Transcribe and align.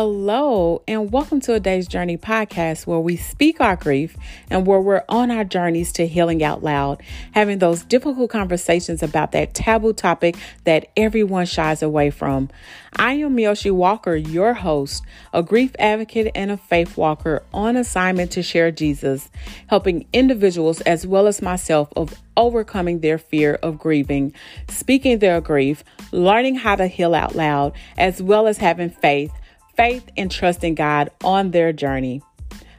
Hello, 0.00 0.80
and 0.86 1.10
welcome 1.10 1.40
to 1.40 1.54
a 1.54 1.58
Daye's 1.58 1.88
Journey 1.88 2.16
podcast 2.16 2.86
where 2.86 3.00
we 3.00 3.16
speak 3.16 3.60
our 3.60 3.74
grief 3.74 4.16
and 4.48 4.64
where 4.64 4.80
we're 4.80 5.02
on 5.08 5.32
our 5.32 5.42
journeys 5.42 5.90
to 5.94 6.06
healing 6.06 6.40
out 6.40 6.62
loud, 6.62 7.02
having 7.32 7.58
those 7.58 7.82
difficult 7.82 8.30
conversations 8.30 9.02
about 9.02 9.32
that 9.32 9.54
taboo 9.54 9.92
topic 9.92 10.36
that 10.62 10.86
everyone 10.96 11.46
shies 11.46 11.82
away 11.82 12.10
from. 12.10 12.48
I 12.96 13.14
am 13.14 13.36
Mioshi 13.36 13.72
Walker, 13.72 14.14
your 14.14 14.54
host, 14.54 15.02
a 15.32 15.42
grief 15.42 15.74
advocate 15.80 16.30
and 16.32 16.52
a 16.52 16.56
faith 16.56 16.96
walker 16.96 17.42
on 17.52 17.76
assignment 17.76 18.30
to 18.30 18.42
share 18.44 18.70
Jesus, 18.70 19.28
helping 19.66 20.06
individuals 20.12 20.80
as 20.82 21.08
well 21.08 21.26
as 21.26 21.42
myself 21.42 21.92
of 21.96 22.14
overcoming 22.36 23.00
their 23.00 23.18
fear 23.18 23.54
of 23.64 23.80
grieving, 23.80 24.32
speaking 24.68 25.18
their 25.18 25.40
grief, 25.40 25.82
learning 26.12 26.54
how 26.54 26.76
to 26.76 26.86
heal 26.86 27.16
out 27.16 27.34
loud, 27.34 27.72
as 27.96 28.22
well 28.22 28.46
as 28.46 28.58
having 28.58 28.90
faith 28.90 29.32
faith 29.78 30.10
and 30.16 30.28
trust 30.28 30.64
in 30.64 30.74
God 30.74 31.08
on 31.22 31.52
their 31.52 31.72
journey. 31.72 32.20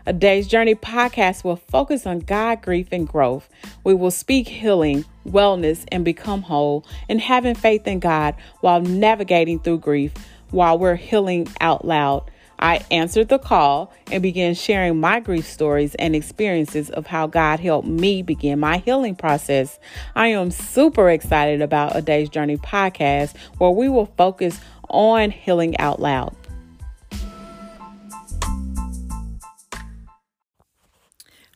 A 0.05 0.11
Daye's 0.11 0.49
Journey 0.49 0.75
podcast 0.75 1.45
will 1.45 1.55
focus 1.55 2.05
on 2.05 2.19
God, 2.19 2.61
grief, 2.61 2.89
and 2.91 3.07
growth. 3.07 3.47
We 3.85 3.93
will 3.93 4.11
speak 4.11 4.49
healing, 4.49 5.05
wellness, 5.25 5.85
and 5.93 6.03
become 6.03 6.41
whole, 6.41 6.85
and 7.07 7.21
having 7.21 7.55
faith 7.55 7.87
in 7.87 7.99
God 7.99 8.35
while 8.59 8.81
navigating 8.81 9.59
through 9.59 9.79
grief 9.79 10.11
while 10.51 10.77
we're 10.77 10.97
healing 10.97 11.47
out 11.61 11.85
loud. 11.85 12.29
I 12.59 12.85
answered 12.91 13.29
the 13.29 13.39
call 13.39 13.93
and 14.11 14.21
began 14.21 14.53
sharing 14.53 14.99
my 14.99 15.21
grief 15.21 15.47
stories 15.47 15.95
and 15.95 16.13
experiences 16.13 16.89
of 16.89 17.07
how 17.07 17.27
God 17.27 17.61
helped 17.61 17.87
me 17.87 18.23
begin 18.23 18.59
my 18.59 18.79
healing 18.79 19.15
process. 19.15 19.79
I 20.17 20.27
am 20.27 20.51
super 20.51 21.09
excited 21.09 21.61
about 21.61 21.95
A 21.95 22.01
Daye's 22.01 22.27
Journey 22.27 22.57
podcast 22.57 23.37
where 23.57 23.71
we 23.71 23.87
will 23.87 24.07
focus 24.17 24.59
on 24.89 25.31
healing 25.31 25.77
out 25.77 26.01
loud. 26.01 26.35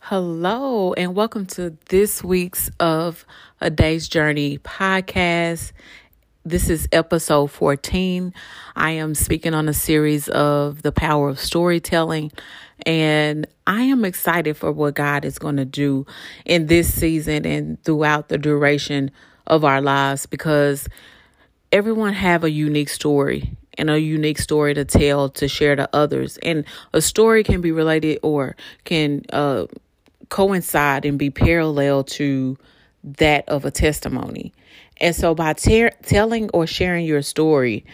Hello, 0.07 0.91
and 0.91 1.15
welcome 1.15 1.45
to 1.45 1.77
this 1.87 2.21
week's 2.21 2.69
of 2.77 3.25
A 3.61 3.69
Daye's 3.69 4.09
Journey 4.09 4.57
podcast. 4.57 5.71
This 6.43 6.69
is 6.69 6.89
episode 6.91 7.51
14. 7.51 8.33
I 8.75 8.91
am 8.91 9.15
speaking 9.15 9.53
on 9.53 9.69
a 9.69 9.73
series 9.73 10.27
of 10.27 10.81
the 10.81 10.91
power 10.91 11.29
of 11.29 11.39
storytelling, 11.39 12.33
and 12.85 13.47
I 13.65 13.83
am 13.83 14.03
excited 14.03 14.57
for 14.57 14.73
what 14.73 14.95
God 14.95 15.23
is 15.23 15.39
going 15.39 15.55
to 15.55 15.63
do 15.63 16.05
in 16.43 16.67
this 16.67 16.93
season 16.93 17.45
and 17.45 17.81
throughout 17.85 18.27
the 18.27 18.37
duration 18.37 19.09
of 19.47 19.63
our 19.63 19.79
lives 19.79 20.25
because 20.25 20.89
everyone 21.71 22.13
have 22.13 22.43
a 22.43 22.51
unique 22.51 22.89
story 22.89 23.55
and 23.77 23.89
a 23.89 24.01
unique 24.01 24.37
story 24.37 24.73
to 24.73 24.83
tell 24.83 25.29
to 25.29 25.47
share 25.47 25.75
to 25.75 25.89
others 25.93 26.37
and 26.43 26.65
a 26.93 27.01
story 27.01 27.43
can 27.43 27.61
be 27.61 27.71
related 27.71 28.19
or 28.21 28.55
can 28.83 29.23
uh, 29.31 29.65
coincide 30.33 31.05
and 31.05 31.19
be 31.19 31.29
parallel 31.29 32.03
to 32.03 32.57
that 33.03 33.47
of 33.47 33.65
a 33.65 33.71
testimony. 33.71 34.51
And 34.99 35.15
so 35.15 35.35
by 35.35 35.53
ter- 35.53 35.91
telling 36.01 36.49
or 36.55 36.65
sharing 36.65 37.05
your 37.05 37.21
story, 37.21 37.85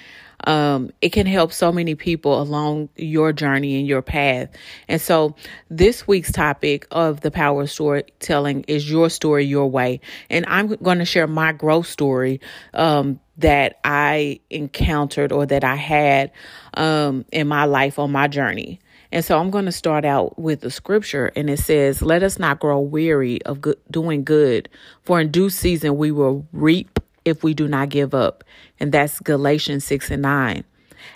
um, 0.45 0.89
it 1.01 1.09
can 1.09 1.27
help 1.27 1.51
so 1.51 1.69
many 1.73 1.95
people 1.95 2.41
along 2.41 2.87
your 2.95 3.33
journey 3.33 3.77
and 3.77 3.85
your 3.85 4.01
path. 4.01 4.47
And 4.87 5.01
so, 5.01 5.35
this 5.69 6.07
week's 6.07 6.31
topic 6.31 6.87
of 6.91 7.19
the 7.19 7.29
power 7.29 7.63
of 7.63 7.71
storytelling 7.71 8.63
is 8.69 8.89
your 8.89 9.09
story, 9.09 9.43
your 9.43 9.69
way. 9.69 9.99
And 10.29 10.45
I'm 10.47 10.67
going 10.75 10.99
to 10.99 11.05
share 11.05 11.27
my 11.27 11.51
growth 11.51 11.87
story 11.87 12.39
um, 12.73 13.19
that 13.39 13.79
I 13.83 14.39
encountered 14.49 15.33
or 15.33 15.45
that 15.45 15.65
I 15.65 15.75
had 15.75 16.31
um, 16.75 17.25
in 17.33 17.49
my 17.49 17.65
life 17.65 17.99
on 17.99 18.13
my 18.13 18.29
journey. 18.29 18.79
And 19.11 19.25
so 19.25 19.39
I'm 19.39 19.49
going 19.49 19.65
to 19.65 19.71
start 19.71 20.05
out 20.05 20.37
with 20.37 20.61
the 20.61 20.69
scripture, 20.69 21.31
and 21.35 21.49
it 21.49 21.59
says, 21.59 22.01
Let 22.01 22.21
us 22.21 22.37
not 22.37 22.59
grow 22.59 22.79
weary 22.79 23.41
of 23.43 23.61
good, 23.61 23.77
doing 23.89 24.23
good, 24.23 24.69
for 25.03 25.19
in 25.19 25.31
due 25.31 25.49
season 25.49 25.97
we 25.97 26.11
will 26.11 26.45
reap 26.51 26.99
if 27.25 27.43
we 27.43 27.53
do 27.53 27.67
not 27.67 27.89
give 27.89 28.13
up. 28.13 28.43
And 28.79 28.91
that's 28.91 29.19
Galatians 29.19 29.83
6 29.85 30.11
and 30.11 30.21
9. 30.21 30.63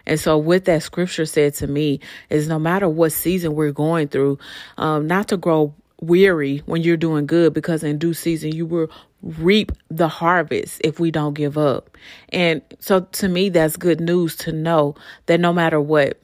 And 0.06 0.20
so, 0.20 0.38
what 0.38 0.66
that 0.66 0.82
scripture 0.82 1.26
said 1.26 1.54
to 1.56 1.68
me 1.68 2.00
is 2.30 2.48
no 2.48 2.58
matter 2.58 2.90
what 2.90 3.12
season 3.12 3.54
we're 3.54 3.72
going 3.72 4.08
through, 4.08 4.40
um, 4.78 5.08
not 5.08 5.28
to 5.28 5.38
grow 5.38 5.74
weary 6.02 6.60
when 6.66 6.82
you're 6.82 6.98
doing 6.98 7.26
good, 7.26 7.54
because 7.54 7.84
in 7.84 7.98
due 7.98 8.14
season 8.14 8.54
you 8.54 8.66
will 8.66 8.90
reap 9.22 9.72
the 9.90 10.08
harvest 10.08 10.82
if 10.84 11.00
we 11.00 11.12
don't 11.12 11.34
give 11.34 11.58
up. 11.58 11.96
And 12.30 12.62
so, 12.80 13.02
to 13.02 13.28
me, 13.28 13.50
that's 13.50 13.78
good 13.78 14.02
news 14.02 14.36
to 14.38 14.52
know 14.52 14.96
that 15.28 15.40
no 15.40 15.54
matter 15.54 15.80
what, 15.80 16.20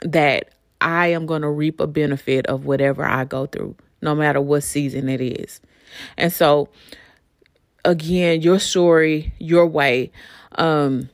that 0.00 0.52
I 0.82 1.08
am 1.08 1.26
going 1.26 1.42
to 1.42 1.50
reap 1.50 1.80
a 1.80 1.86
benefit 1.86 2.46
of 2.46 2.64
whatever 2.66 3.04
I 3.04 3.24
go 3.24 3.46
through, 3.46 3.76
no 4.00 4.14
matter 4.14 4.40
what 4.40 4.62
season 4.62 5.08
it 5.08 5.20
is. 5.20 5.60
And 6.16 6.32
so, 6.32 6.68
again, 7.84 8.42
your 8.42 8.58
story, 8.58 9.32
your 9.38 9.66
way. 9.66 10.12
Um, 10.56 11.08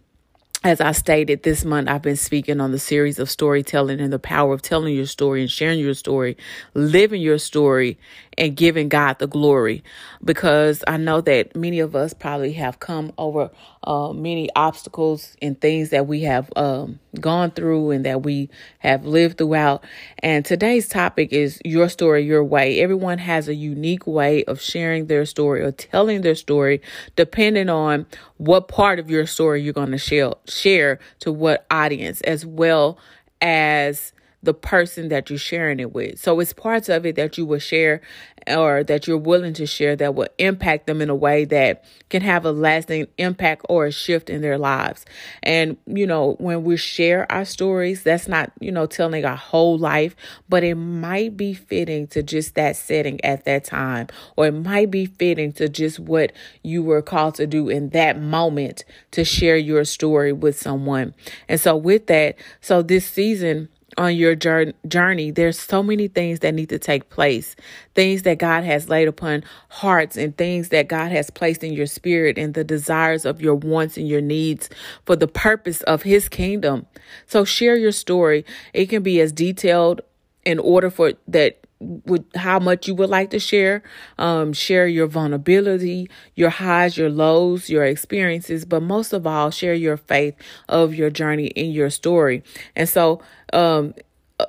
as 0.64 0.80
I 0.80 0.90
stated 0.90 1.44
this 1.44 1.64
month, 1.64 1.88
I've 1.88 2.02
been 2.02 2.16
speaking 2.16 2.60
on 2.60 2.72
the 2.72 2.80
series 2.80 3.20
of 3.20 3.30
storytelling 3.30 4.00
and 4.00 4.12
the 4.12 4.18
power 4.18 4.52
of 4.52 4.60
telling 4.60 4.94
your 4.94 5.06
story 5.06 5.40
and 5.40 5.50
sharing 5.50 5.78
your 5.78 5.94
story, 5.94 6.36
living 6.74 7.22
your 7.22 7.38
story, 7.38 7.96
and 8.36 8.56
giving 8.56 8.88
God 8.88 9.18
the 9.18 9.28
glory. 9.28 9.84
Because 10.24 10.82
I 10.86 10.96
know 10.96 11.20
that 11.22 11.54
many 11.54 11.78
of 11.78 11.94
us 11.94 12.12
probably 12.12 12.52
have 12.54 12.80
come 12.80 13.12
over 13.18 13.50
uh, 13.84 14.12
many 14.12 14.48
obstacles 14.54 15.36
and 15.40 15.60
things 15.60 15.90
that 15.90 16.06
we 16.06 16.22
have 16.22 16.50
um, 16.56 16.98
gone 17.20 17.50
through 17.50 17.90
and 17.90 18.04
that 18.04 18.22
we 18.22 18.50
have 18.78 19.04
lived 19.04 19.38
throughout. 19.38 19.84
And 20.20 20.44
today's 20.44 20.88
topic 20.88 21.32
is 21.32 21.60
your 21.64 21.88
story, 21.88 22.24
your 22.24 22.44
way. 22.44 22.80
Everyone 22.80 23.18
has 23.18 23.48
a 23.48 23.54
unique 23.54 24.06
way 24.06 24.44
of 24.44 24.60
sharing 24.60 25.06
their 25.06 25.24
story 25.24 25.62
or 25.62 25.72
telling 25.72 26.22
their 26.22 26.34
story, 26.34 26.80
depending 27.16 27.68
on 27.68 28.06
what 28.36 28.68
part 28.68 28.98
of 28.98 29.10
your 29.10 29.26
story 29.26 29.62
you're 29.62 29.72
going 29.72 29.90
to 29.90 29.98
share, 29.98 30.32
share 30.48 30.98
to 31.20 31.32
what 31.32 31.66
audience, 31.70 32.20
as 32.22 32.44
well 32.44 32.98
as 33.40 34.12
the 34.42 34.54
person 34.54 35.08
that 35.08 35.30
you're 35.30 35.38
sharing 35.38 35.80
it 35.80 35.92
with. 35.92 36.18
So 36.18 36.38
it's 36.40 36.52
parts 36.52 36.88
of 36.88 37.04
it 37.04 37.16
that 37.16 37.36
you 37.36 37.44
will 37.44 37.58
share 37.58 38.00
or 38.46 38.84
that 38.84 39.06
you're 39.06 39.18
willing 39.18 39.52
to 39.54 39.66
share 39.66 39.96
that 39.96 40.14
will 40.14 40.28
impact 40.38 40.86
them 40.86 41.00
in 41.00 41.10
a 41.10 41.14
way 41.14 41.44
that 41.44 41.84
can 42.08 42.22
have 42.22 42.44
a 42.44 42.52
lasting 42.52 43.06
impact 43.18 43.66
or 43.68 43.86
a 43.86 43.92
shift 43.92 44.30
in 44.30 44.40
their 44.40 44.56
lives. 44.56 45.04
And, 45.42 45.76
you 45.86 46.06
know, 46.06 46.36
when 46.38 46.64
we 46.64 46.76
share 46.76 47.30
our 47.30 47.44
stories, 47.44 48.02
that's 48.02 48.28
not, 48.28 48.52
you 48.60 48.72
know, 48.72 48.86
telling 48.86 49.24
our 49.24 49.36
whole 49.36 49.76
life, 49.76 50.14
but 50.48 50.62
it 50.62 50.76
might 50.76 51.36
be 51.36 51.52
fitting 51.52 52.06
to 52.08 52.22
just 52.22 52.54
that 52.54 52.76
setting 52.76 53.22
at 53.24 53.44
that 53.44 53.64
time, 53.64 54.06
or 54.36 54.46
it 54.46 54.52
might 54.52 54.90
be 54.90 55.06
fitting 55.06 55.52
to 55.54 55.68
just 55.68 55.98
what 55.98 56.32
you 56.62 56.82
were 56.82 57.02
called 57.02 57.34
to 57.36 57.46
do 57.46 57.68
in 57.68 57.90
that 57.90 58.20
moment 58.20 58.84
to 59.10 59.24
share 59.24 59.56
your 59.56 59.84
story 59.84 60.32
with 60.32 60.58
someone. 60.58 61.14
And 61.48 61.60
so, 61.60 61.76
with 61.76 62.06
that, 62.06 62.36
so 62.60 62.82
this 62.82 63.06
season, 63.06 63.68
on 63.96 64.14
your 64.14 64.34
journey, 64.34 65.30
there's 65.30 65.58
so 65.58 65.82
many 65.82 66.08
things 66.08 66.40
that 66.40 66.54
need 66.54 66.68
to 66.68 66.78
take 66.78 67.08
place. 67.08 67.56
Things 67.94 68.22
that 68.22 68.38
God 68.38 68.62
has 68.64 68.88
laid 68.88 69.08
upon 69.08 69.44
hearts 69.70 70.16
and 70.16 70.36
things 70.36 70.68
that 70.68 70.88
God 70.88 71.10
has 71.10 71.30
placed 71.30 71.64
in 71.64 71.72
your 71.72 71.86
spirit 71.86 72.36
and 72.36 72.54
the 72.54 72.64
desires 72.64 73.24
of 73.24 73.40
your 73.40 73.54
wants 73.54 73.96
and 73.96 74.06
your 74.06 74.20
needs 74.20 74.68
for 75.06 75.16
the 75.16 75.26
purpose 75.26 75.80
of 75.82 76.02
his 76.02 76.28
kingdom. 76.28 76.86
So 77.26 77.44
share 77.44 77.76
your 77.76 77.92
story. 77.92 78.44
It 78.74 78.86
can 78.86 79.02
be 79.02 79.20
as 79.20 79.32
detailed 79.32 80.02
in 80.44 80.58
order 80.58 80.90
for 80.90 81.14
that 81.26 81.66
with 81.80 82.24
how 82.34 82.58
much 82.58 82.88
you 82.88 82.94
would 82.94 83.10
like 83.10 83.30
to 83.30 83.38
share. 83.38 83.82
Um, 84.18 84.52
share 84.52 84.86
your 84.86 85.06
vulnerability, 85.06 86.10
your 86.34 86.50
highs, 86.50 86.96
your 86.96 87.10
lows, 87.10 87.70
your 87.70 87.84
experiences, 87.84 88.64
but 88.64 88.82
most 88.82 89.12
of 89.12 89.26
all, 89.26 89.50
share 89.50 89.74
your 89.74 89.96
faith 89.96 90.34
of 90.68 90.94
your 90.94 91.10
journey 91.10 91.48
in 91.48 91.70
your 91.70 91.90
story. 91.90 92.42
And 92.74 92.88
so, 92.88 93.22
um, 93.52 93.94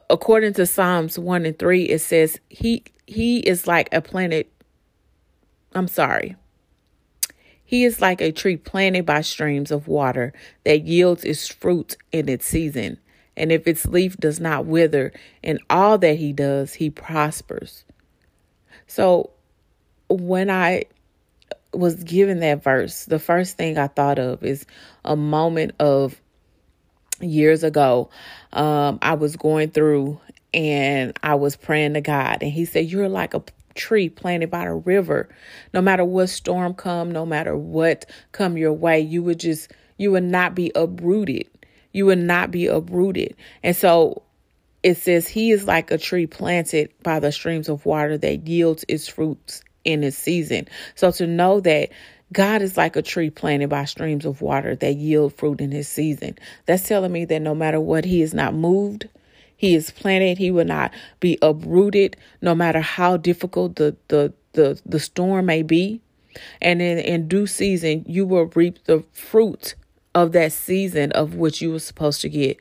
according 0.09 0.53
to 0.53 0.65
Psalms 0.65 1.19
1 1.19 1.45
and 1.45 1.57
3, 1.57 1.83
it 1.83 1.99
says, 1.99 2.39
He 2.49 2.83
he 3.05 3.39
is 3.39 3.65
like 3.65 3.89
a 3.91 4.01
planet. 4.01 4.51
I'm 5.73 5.87
sorry. 5.87 6.35
He 7.63 7.83
is 7.83 8.01
like 8.01 8.21
a 8.21 8.31
tree 8.31 8.57
planted 8.57 9.05
by 9.05 9.21
streams 9.21 9.71
of 9.71 9.87
water 9.87 10.33
that 10.63 10.85
yields 10.85 11.23
its 11.23 11.47
fruit 11.47 11.97
in 12.11 12.27
its 12.27 12.47
season 12.47 12.99
and 13.39 13.51
if 13.51 13.67
its 13.67 13.85
leaf 13.85 14.17
does 14.17 14.39
not 14.39 14.65
wither, 14.65 15.11
in 15.41 15.59
all 15.69 15.97
that 15.97 16.17
he 16.17 16.33
does, 16.33 16.73
he 16.73 16.89
prospers. 16.89 17.85
So 18.85 19.31
when 20.09 20.49
I 20.49 20.83
was 21.73 22.03
given 22.03 22.39
that 22.41 22.63
verse, 22.63 23.05
the 23.05 23.19
first 23.19 23.57
thing 23.57 23.77
I 23.77 23.87
thought 23.87 24.19
of 24.19 24.43
is 24.43 24.65
a 25.05 25.15
moment 25.15 25.73
of 25.79 26.19
years 27.21 27.63
ago. 27.63 28.09
Um, 28.53 28.99
I 29.01 29.13
was 29.13 29.35
going 29.35 29.71
through 29.71 30.19
and 30.53 31.17
I 31.21 31.35
was 31.35 31.55
praying 31.55 31.93
to 31.93 32.01
God, 32.01 32.39
and 32.41 32.51
He 32.51 32.65
said, 32.65 32.87
You're 32.87 33.09
like 33.09 33.33
a 33.33 33.43
tree 33.75 34.09
planted 34.09 34.49
by 34.49 34.65
a 34.65 34.75
river. 34.75 35.29
No 35.73 35.81
matter 35.81 36.03
what 36.03 36.27
storm 36.27 36.73
come, 36.73 37.11
no 37.11 37.25
matter 37.25 37.55
what 37.55 38.05
come 38.31 38.57
your 38.57 38.73
way, 38.73 38.99
you 38.99 39.21
would 39.23 39.39
just 39.39 39.71
you 39.97 40.11
would 40.11 40.23
not 40.23 40.55
be 40.55 40.71
uprooted 40.75 41.47
You 41.91 42.05
will 42.05 42.17
not 42.17 42.51
be 42.51 42.67
uprooted. 42.67 43.35
And 43.63 43.75
so 43.75 44.23
it 44.83 44.97
says, 44.97 45.27
He 45.27 45.51
is 45.51 45.65
like 45.65 45.91
a 45.91 45.97
tree 45.97 46.27
planted 46.27 46.91
by 47.03 47.19
the 47.19 47.31
streams 47.31 47.69
of 47.69 47.85
water 47.85 48.17
that 48.17 48.47
yields 48.47 48.85
its 48.87 49.07
fruits 49.07 49.63
in 49.83 50.03
its 50.03 50.17
season. 50.17 50.67
So 50.95 51.11
to 51.11 51.27
know 51.27 51.59
that 51.61 51.89
God 52.31 52.61
is 52.61 52.77
like 52.77 52.95
a 52.95 53.01
tree 53.01 53.29
planted 53.29 53.69
by 53.69 53.85
streams 53.85 54.25
of 54.25 54.41
water 54.41 54.75
that 54.75 54.95
yield 54.95 55.33
fruit 55.33 55.61
in 55.61 55.71
his 55.71 55.87
season. 55.87 56.37
That's 56.65 56.87
telling 56.87 57.11
me 57.11 57.25
that 57.25 57.41
no 57.41 57.55
matter 57.55 57.79
what, 57.79 58.05
he 58.05 58.21
is 58.21 58.33
not 58.33 58.53
moved. 58.53 59.09
He 59.57 59.73
is 59.75 59.91
planted. 59.91 60.37
He 60.37 60.51
will 60.51 60.65
not 60.65 60.93
be 61.19 61.37
uprooted, 61.41 62.15
no 62.41 62.53
matter 62.55 62.81
how 62.81 63.17
difficult 63.17 63.75
the 63.75 63.95
the 64.07 64.33
the, 64.53 64.79
the 64.85 64.99
storm 64.99 65.45
may 65.45 65.63
be. 65.63 66.01
And 66.61 66.81
in, 66.81 66.99
in 66.99 67.27
due 67.27 67.47
season, 67.47 68.05
you 68.07 68.25
will 68.25 68.45
reap 68.55 68.83
the 68.85 69.03
fruit 69.11 69.75
of 70.15 70.31
that 70.33 70.51
season 70.51 71.11
of 71.13 71.35
which 71.35 71.61
you 71.61 71.71
were 71.71 71.79
supposed 71.79 72.21
to 72.21 72.29
get. 72.29 72.59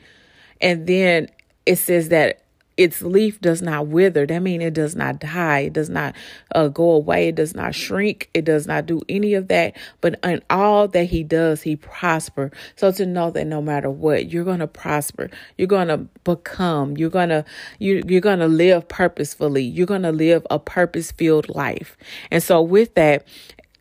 And 0.60 0.86
then 0.86 1.28
it 1.66 1.76
says 1.76 2.08
that 2.10 2.42
its 2.78 3.02
leaf 3.02 3.40
does 3.40 3.60
not 3.60 3.88
wither. 3.88 4.24
That 4.24 4.38
means 4.38 4.62
it 4.62 4.72
does 4.72 4.94
not 4.94 5.18
die. 5.18 5.60
It 5.60 5.72
does 5.72 5.90
not 5.90 6.14
uh, 6.54 6.68
go 6.68 6.92
away. 6.92 7.26
It 7.26 7.34
does 7.34 7.52
not 7.52 7.74
shrink. 7.74 8.30
It 8.34 8.44
does 8.44 8.68
not 8.68 8.86
do 8.86 9.02
any 9.08 9.34
of 9.34 9.48
that. 9.48 9.76
But 10.00 10.20
in 10.22 10.42
all 10.48 10.86
that 10.86 11.06
he 11.06 11.24
does, 11.24 11.60
he 11.60 11.74
prosper. 11.74 12.52
So 12.76 12.92
to 12.92 13.04
know 13.04 13.32
that 13.32 13.46
no 13.46 13.60
matter 13.60 13.90
what, 13.90 14.30
you're 14.30 14.44
going 14.44 14.60
to 14.60 14.68
prosper. 14.68 15.28
You're 15.56 15.66
going 15.66 15.88
to 15.88 16.06
become. 16.22 16.96
You're 16.96 17.10
to 17.10 17.44
you 17.80 18.00
you're 18.06 18.20
to 18.20 18.46
live 18.46 18.86
purposefully. 18.86 19.64
You're 19.64 19.86
to 19.86 20.12
live 20.12 20.46
a 20.48 20.60
purpose-filled 20.60 21.48
life. 21.48 21.96
And 22.30 22.44
so 22.44 22.62
with 22.62 22.94
that, 22.94 23.26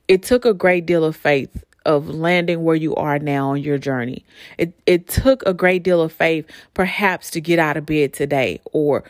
it 0.07 0.23
took 0.23 0.43
a 0.43 0.55
great 0.55 0.87
deal 0.87 1.03
of 1.03 1.15
faith 1.15 1.63
of 1.87 2.09
landing 2.09 2.63
where 2.63 2.75
you 2.75 2.93
are 2.95 3.17
now 3.17 3.51
on 3.51 3.63
your 3.63 3.79
journey. 3.79 4.23
It 4.57 4.73
it 4.85 5.07
took 5.07 5.41
a 5.45 5.53
great 5.53 5.81
deal 5.81 6.01
of 6.01 6.11
faith 6.11 6.45
perhaps 6.75 7.31
to 7.31 7.41
get 7.41 7.57
out 7.57 7.77
of 7.77 7.85
bed 7.85 8.13
today 8.13 8.61
or 8.73 9.03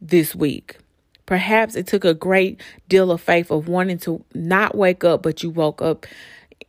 this 0.00 0.34
week. 0.34 0.76
Perhaps 1.24 1.76
it 1.76 1.86
took 1.86 2.04
a 2.04 2.12
great 2.12 2.60
deal 2.88 3.10
of 3.10 3.20
faith 3.20 3.50
of 3.50 3.68
wanting 3.68 3.98
to 3.98 4.22
not 4.34 4.76
wake 4.76 5.04
up 5.04 5.22
but 5.22 5.42
you 5.42 5.48
woke 5.48 5.80
up 5.80 6.06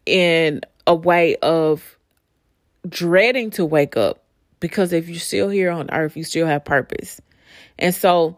in 0.06 0.62
a 0.88 0.96
way 0.96 1.36
of 1.38 1.98
dreading 2.88 3.50
to 3.50 3.66
wake 3.66 3.98
up 3.98 4.24
because 4.60 4.94
if 4.94 5.10
you're 5.10 5.20
still 5.20 5.50
here 5.50 5.72
on 5.72 5.90
earth, 5.92 6.16
you 6.16 6.24
still 6.24 6.48
have 6.48 6.64
purpose. 6.64 7.20
And 7.80 7.94
so 7.94 8.38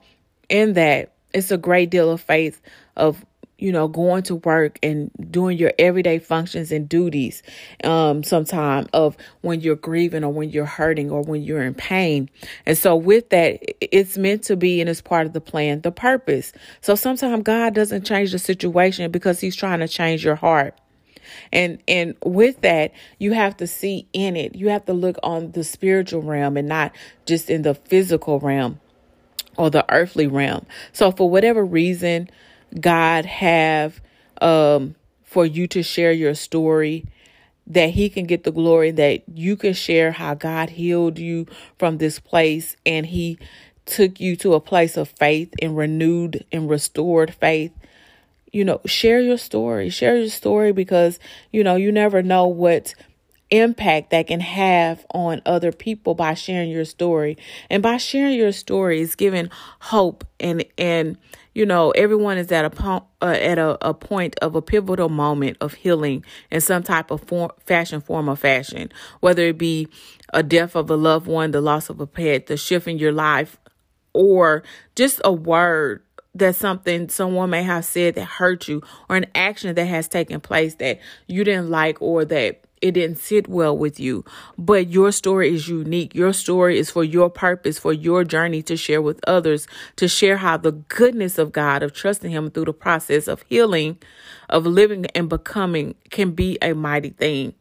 in 0.50 0.74
that, 0.74 1.14
it's 1.34 1.52
a 1.52 1.58
great 1.58 1.90
deal 1.90 2.10
of 2.10 2.22
faith 2.22 2.62
of 2.96 3.26
you 3.58 3.72
know, 3.72 3.88
going 3.88 4.24
to 4.24 4.36
work 4.36 4.78
and 4.84 5.12
doing 5.32 5.58
your 5.58 5.74
everyday 5.80 6.20
functions 6.20 6.72
and 6.72 6.88
duties, 6.88 7.42
um, 7.84 8.24
sometime 8.24 8.88
of 8.94 9.18
when 9.42 9.62
you're 9.62 9.76
grieving 9.76 10.24
or 10.24 10.32
when 10.32 10.50
you're 10.50 10.66
hurting 10.66 11.10
or 11.10 11.22
when 11.22 11.42
you're 11.42 11.64
in 11.64 11.74
pain. 11.74 12.30
And 12.66 12.78
so 12.78 12.96
with 12.96 13.30
that, 13.30 13.62
it's 13.82 14.18
meant 14.18 14.44
to 14.44 14.56
be 14.56 14.80
and 14.80 14.90
it's 14.90 15.02
part 15.02 15.26
of 15.26 15.34
the 15.34 15.42
plan, 15.42 15.82
the 15.82 15.92
purpose. 15.92 16.54
So 16.82 16.96
sometimes 16.96 17.44
God 17.44 17.74
doesn't 17.74 18.06
change 18.06 18.32
the 18.32 18.40
situation 18.40 19.10
because 19.12 19.40
he's 19.40 19.56
trying 19.56 19.80
to 19.80 19.88
change 19.88 20.24
your 20.24 20.36
heart. 20.36 20.80
And 21.52 21.80
and 21.88 22.16
with 22.24 22.62
that, 22.62 22.94
you 23.20 23.34
have 23.34 23.58
to 23.58 23.68
see 23.68 24.08
in 24.14 24.36
it. 24.36 24.56
You 24.56 24.70
have 24.70 24.86
to 24.86 24.94
look 24.94 25.18
on 25.24 25.52
the 25.52 25.64
spiritual 25.64 26.22
realm 26.22 26.58
and 26.58 26.68
not 26.68 26.94
just 27.26 27.50
in 27.50 27.64
the 27.64 27.76
physical 27.76 28.40
realm 28.40 28.80
or 29.58 29.70
the 29.70 29.86
earthly 29.94 30.28
realm. 30.28 30.66
So 30.94 31.12
for 31.12 31.30
whatever 31.30 31.66
reason, 31.66 32.30
God 32.80 33.26
have 33.26 34.02
um, 34.42 34.96
for 35.24 35.46
you 35.46 35.68
to 35.68 35.84
share 35.84 36.12
your 36.12 36.34
story, 36.34 37.06
that 37.66 37.92
He 37.92 38.10
can 38.10 38.26
get 38.26 38.44
the 38.44 38.52
glory, 38.52 38.92
that 38.92 39.24
you 39.28 39.56
can 39.56 39.74
share 39.74 40.12
how 40.12 40.34
God 40.34 40.72
healed 40.72 41.20
you 41.20 41.48
from 41.78 41.98
this 41.98 42.20
place 42.20 42.76
and 42.86 43.06
He 43.06 43.38
took 43.86 44.20
you 44.20 44.36
to 44.38 44.54
a 44.54 44.60
place 44.60 44.98
of 44.98 45.10
faith 45.10 45.54
and 45.62 45.76
renewed 45.78 46.46
and 46.52 46.70
restored 46.70 47.34
faith. 47.34 47.72
You 48.52 48.66
know, 48.66 48.82
share 48.86 49.20
your 49.20 49.38
story. 49.38 49.90
Share 49.90 50.18
your 50.18 50.30
story 50.30 50.72
because, 50.72 51.20
you 51.52 51.64
know, 51.64 51.76
you 51.76 51.92
never 51.92 52.22
know 52.22 52.48
what 52.48 52.96
impact 53.50 54.10
that 54.12 54.28
can 54.28 54.40
have 54.40 55.06
on 55.14 55.42
other 55.46 55.72
people 55.72 56.16
by 56.16 56.34
sharing 56.34 56.70
your 56.70 56.86
story. 56.86 57.38
And 57.70 57.82
by 57.82 57.98
sharing 57.98 58.36
your 58.36 58.52
story 58.52 59.02
is 59.02 59.16
giving 59.16 59.50
hope 59.80 60.26
and 60.40 60.66
and 60.78 61.18
you 61.58 61.66
know, 61.66 61.90
everyone 61.90 62.38
is 62.38 62.52
at 62.52 62.66
a 62.66 62.70
po- 62.70 63.08
uh, 63.20 63.36
at 63.40 63.58
a, 63.58 63.84
a 63.84 63.92
point 63.92 64.36
of 64.44 64.56
a 64.56 64.62
pivotal 64.62 65.10
moment 65.10 65.58
of 65.60 65.74
healing 65.74 66.24
in 66.52 66.62
some 66.62 66.84
type 66.84 67.10
of 67.10 67.22
form, 67.24 67.50
fashion, 67.66 68.00
form, 68.00 68.30
or 68.30 68.36
fashion. 68.36 68.92
Whether 69.22 69.48
it 69.48 69.58
be 69.58 69.88
a 70.32 70.44
death 70.44 70.76
of 70.76 70.92
a 70.92 70.96
loved 70.96 71.26
one, 71.26 71.50
the 71.50 71.60
loss 71.60 71.90
of 71.90 72.00
a 72.00 72.06
pet, 72.06 72.46
the 72.46 72.58
shift 72.58 72.88
in 72.88 73.00
your 73.00 73.12
life, 73.12 73.58
or 74.14 74.62
just 74.96 75.20
a 75.26 75.32
word 75.32 76.04
that 76.36 76.56
something 76.56 77.10
someone 77.10 77.50
may 77.50 77.64
have 77.64 77.86
said 77.86 78.14
that 78.14 78.26
hurt 78.26 78.68
you, 78.68 78.84
or 79.10 79.16
an 79.16 79.26
action 79.34 79.74
that 79.74 79.86
has 79.86 80.08
taken 80.08 80.40
place 80.40 80.76
that 80.76 81.00
you 81.26 81.44
didn't 81.44 81.72
like, 81.72 82.00
or 82.04 82.24
that 82.24 82.67
it 82.82 82.92
didn't 82.92 83.18
sit 83.18 83.48
well 83.48 83.78
with 83.78 84.00
you. 84.00 84.24
But 84.58 84.90
your 84.90 85.12
story 85.12 85.54
is 85.54 85.68
unique. 85.68 86.14
Your 86.14 86.34
story 86.34 86.78
is 86.78 86.90
for 86.90 87.04
your 87.04 87.30
purpose, 87.30 87.80
for 87.80 87.94
your 87.94 88.24
journey 88.24 88.62
to 88.64 88.78
share 88.78 89.02
with 89.02 89.20
others, 89.28 89.68
to 89.96 90.08
share 90.08 90.38
how 90.38 90.58
the 90.58 90.72
goodness 90.72 91.38
of 91.38 91.52
God, 91.52 91.84
of 91.84 91.94
trusting 91.94 92.32
Him 92.32 92.52
through 92.52 92.66
the 92.66 92.74
process 92.74 93.28
of 93.28 93.44
healing, 93.50 93.98
of 94.50 94.66
living 94.66 95.06
and 95.16 95.30
becoming, 95.30 95.96
can 96.10 96.32
be 96.32 96.58
a 96.62 96.74
mighty 96.74 97.10
thing. 97.10 97.54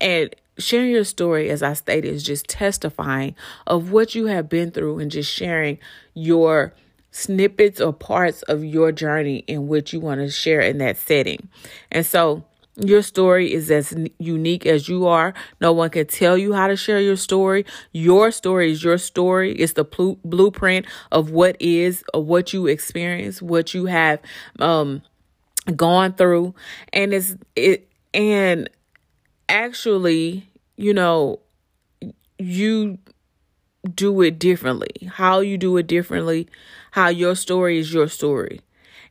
And 0.00 0.34
sharing 0.58 0.90
your 0.90 1.04
story, 1.04 1.50
as 1.50 1.62
I 1.62 1.72
stated, 1.74 2.12
is 2.12 2.22
just 2.22 2.48
testifying 2.48 3.34
of 3.66 3.90
what 3.90 4.14
you 4.14 4.26
have 4.26 4.48
been 4.48 4.70
through 4.70 4.98
and 4.98 5.10
just 5.10 5.32
sharing 5.32 5.78
your 6.14 6.74
snippets 7.10 7.80
or 7.80 7.92
parts 7.92 8.42
of 8.42 8.62
your 8.62 8.92
journey 8.92 9.38
in 9.46 9.68
which 9.68 9.92
you 9.92 10.00
want 10.00 10.20
to 10.20 10.30
share 10.30 10.60
in 10.60 10.78
that 10.78 10.98
setting. 10.98 11.48
And 11.90 12.04
so, 12.04 12.44
your 12.78 13.02
story 13.02 13.52
is 13.52 13.70
as 13.70 13.94
unique 14.18 14.66
as 14.66 14.88
you 14.88 15.06
are. 15.06 15.32
No 15.60 15.72
one 15.72 15.90
can 15.90 16.06
tell 16.06 16.36
you 16.36 16.52
how 16.52 16.66
to 16.66 16.76
share 16.76 17.00
your 17.00 17.16
story. 17.16 17.64
Your 17.92 18.30
story 18.30 18.70
is 18.70 18.84
your 18.84 18.98
story. 18.98 19.52
It's 19.54 19.72
the 19.74 19.84
pl- 19.84 20.18
blueprint 20.24 20.86
of 21.10 21.30
what 21.30 21.56
is, 21.60 22.04
of 22.12 22.26
what 22.26 22.52
you 22.52 22.66
experience, 22.66 23.40
what 23.40 23.72
you 23.72 23.86
have 23.86 24.20
um, 24.58 25.02
gone 25.76 26.14
through, 26.14 26.54
and 26.92 27.14
it's 27.14 27.36
it. 27.56 27.88
And 28.14 28.70
actually, 29.48 30.48
you 30.76 30.94
know, 30.94 31.40
you 32.38 32.98
do 33.94 34.20
it 34.22 34.38
differently. 34.38 35.08
How 35.14 35.40
you 35.40 35.58
do 35.58 35.76
it 35.76 35.86
differently, 35.86 36.48
how 36.92 37.08
your 37.08 37.34
story 37.34 37.78
is 37.78 37.92
your 37.92 38.08
story. 38.08 38.60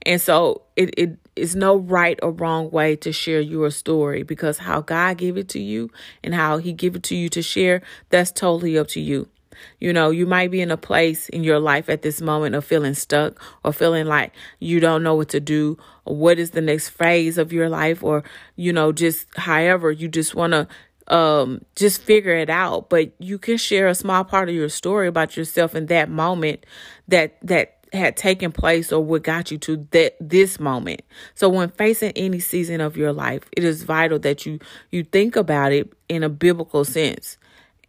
And 0.04 0.20
so 0.22 0.64
it, 0.76 0.94
it 0.98 1.18
is 1.36 1.56
no 1.56 1.78
right 1.78 2.20
or 2.24 2.32
wrong 2.32 2.72
way 2.72 2.96
to 2.98 3.12
share 3.12 3.42
your 3.42 3.70
story 3.72 4.24
because 4.24 4.58
how 4.60 4.82
God 4.82 5.18
gave 5.18 5.38
it 5.38 5.50
to 5.50 5.60
you 5.60 5.90
and 6.24 6.34
how 6.34 6.58
he 6.58 6.74
give 6.74 6.96
it 6.96 7.04
to 7.04 7.16
you 7.16 7.30
to 7.30 7.42
share, 7.42 7.82
that's 8.10 8.32
totally 8.32 8.78
up 8.78 8.88
to 8.90 9.02
you. 9.02 9.28
You 9.80 9.94
know, 9.94 10.10
you 10.10 10.26
might 10.26 10.52
be 10.52 10.62
in 10.62 10.72
a 10.72 10.78
place 10.78 11.30
in 11.30 11.44
your 11.44 11.60
life 11.60 11.90
at 11.90 12.02
this 12.02 12.22
moment 12.22 12.56
of 12.56 12.66
feeling 12.66 12.94
stuck 12.94 13.42
or 13.64 13.74
feeling 13.74 14.06
like 14.06 14.34
you 14.60 14.80
don't 14.80 15.04
know 15.04 15.16
what 15.16 15.30
to 15.30 15.40
do. 15.40 15.78
Or 16.06 16.16
what 16.16 16.40
is 16.40 16.52
the 16.52 16.62
next 16.62 16.90
phase 16.90 17.38
of 17.38 17.54
your 17.54 17.70
life? 17.70 18.04
Or, 18.04 18.24
you 18.56 18.74
know, 18.74 18.92
just 18.92 19.28
however 19.36 19.92
you 19.92 20.08
just 20.08 20.36
want 20.36 20.54
to 20.54 20.68
um 21.08 21.64
just 21.76 22.02
figure 22.02 22.36
it 22.36 22.50
out. 22.50 22.90
But 22.90 23.14
you 23.20 23.38
can 23.38 23.58
share 23.58 23.88
a 23.88 23.96
small 23.96 24.24
part 24.24 24.50
of 24.50 24.56
your 24.56 24.70
story 24.70 25.08
about 25.08 25.38
yourself 25.38 25.76
in 25.76 25.86
that 25.88 26.10
moment 26.10 26.66
that 27.08 27.38
that 27.44 27.75
had 27.96 28.18
taken 28.18 28.52
place 28.52 28.92
or 28.92 29.04
what 29.04 29.24
got 29.24 29.52
you 29.52 29.58
to 29.60 29.88
that 29.92 30.16
this 30.20 30.60
moment. 30.60 31.02
So 31.34 31.50
when 31.50 31.70
facing 31.70 32.12
any 32.12 32.40
season 32.40 32.82
of 32.82 32.98
your 32.98 33.14
life, 33.14 33.44
it 33.56 33.64
is 33.64 33.84
vital 33.84 34.20
that 34.20 34.46
you 34.46 34.60
you 34.92 35.04
think 35.04 35.36
about 35.36 35.72
it 35.72 35.92
in 36.10 36.24
a 36.24 36.30
biblical 36.30 36.86
sense. 36.86 37.38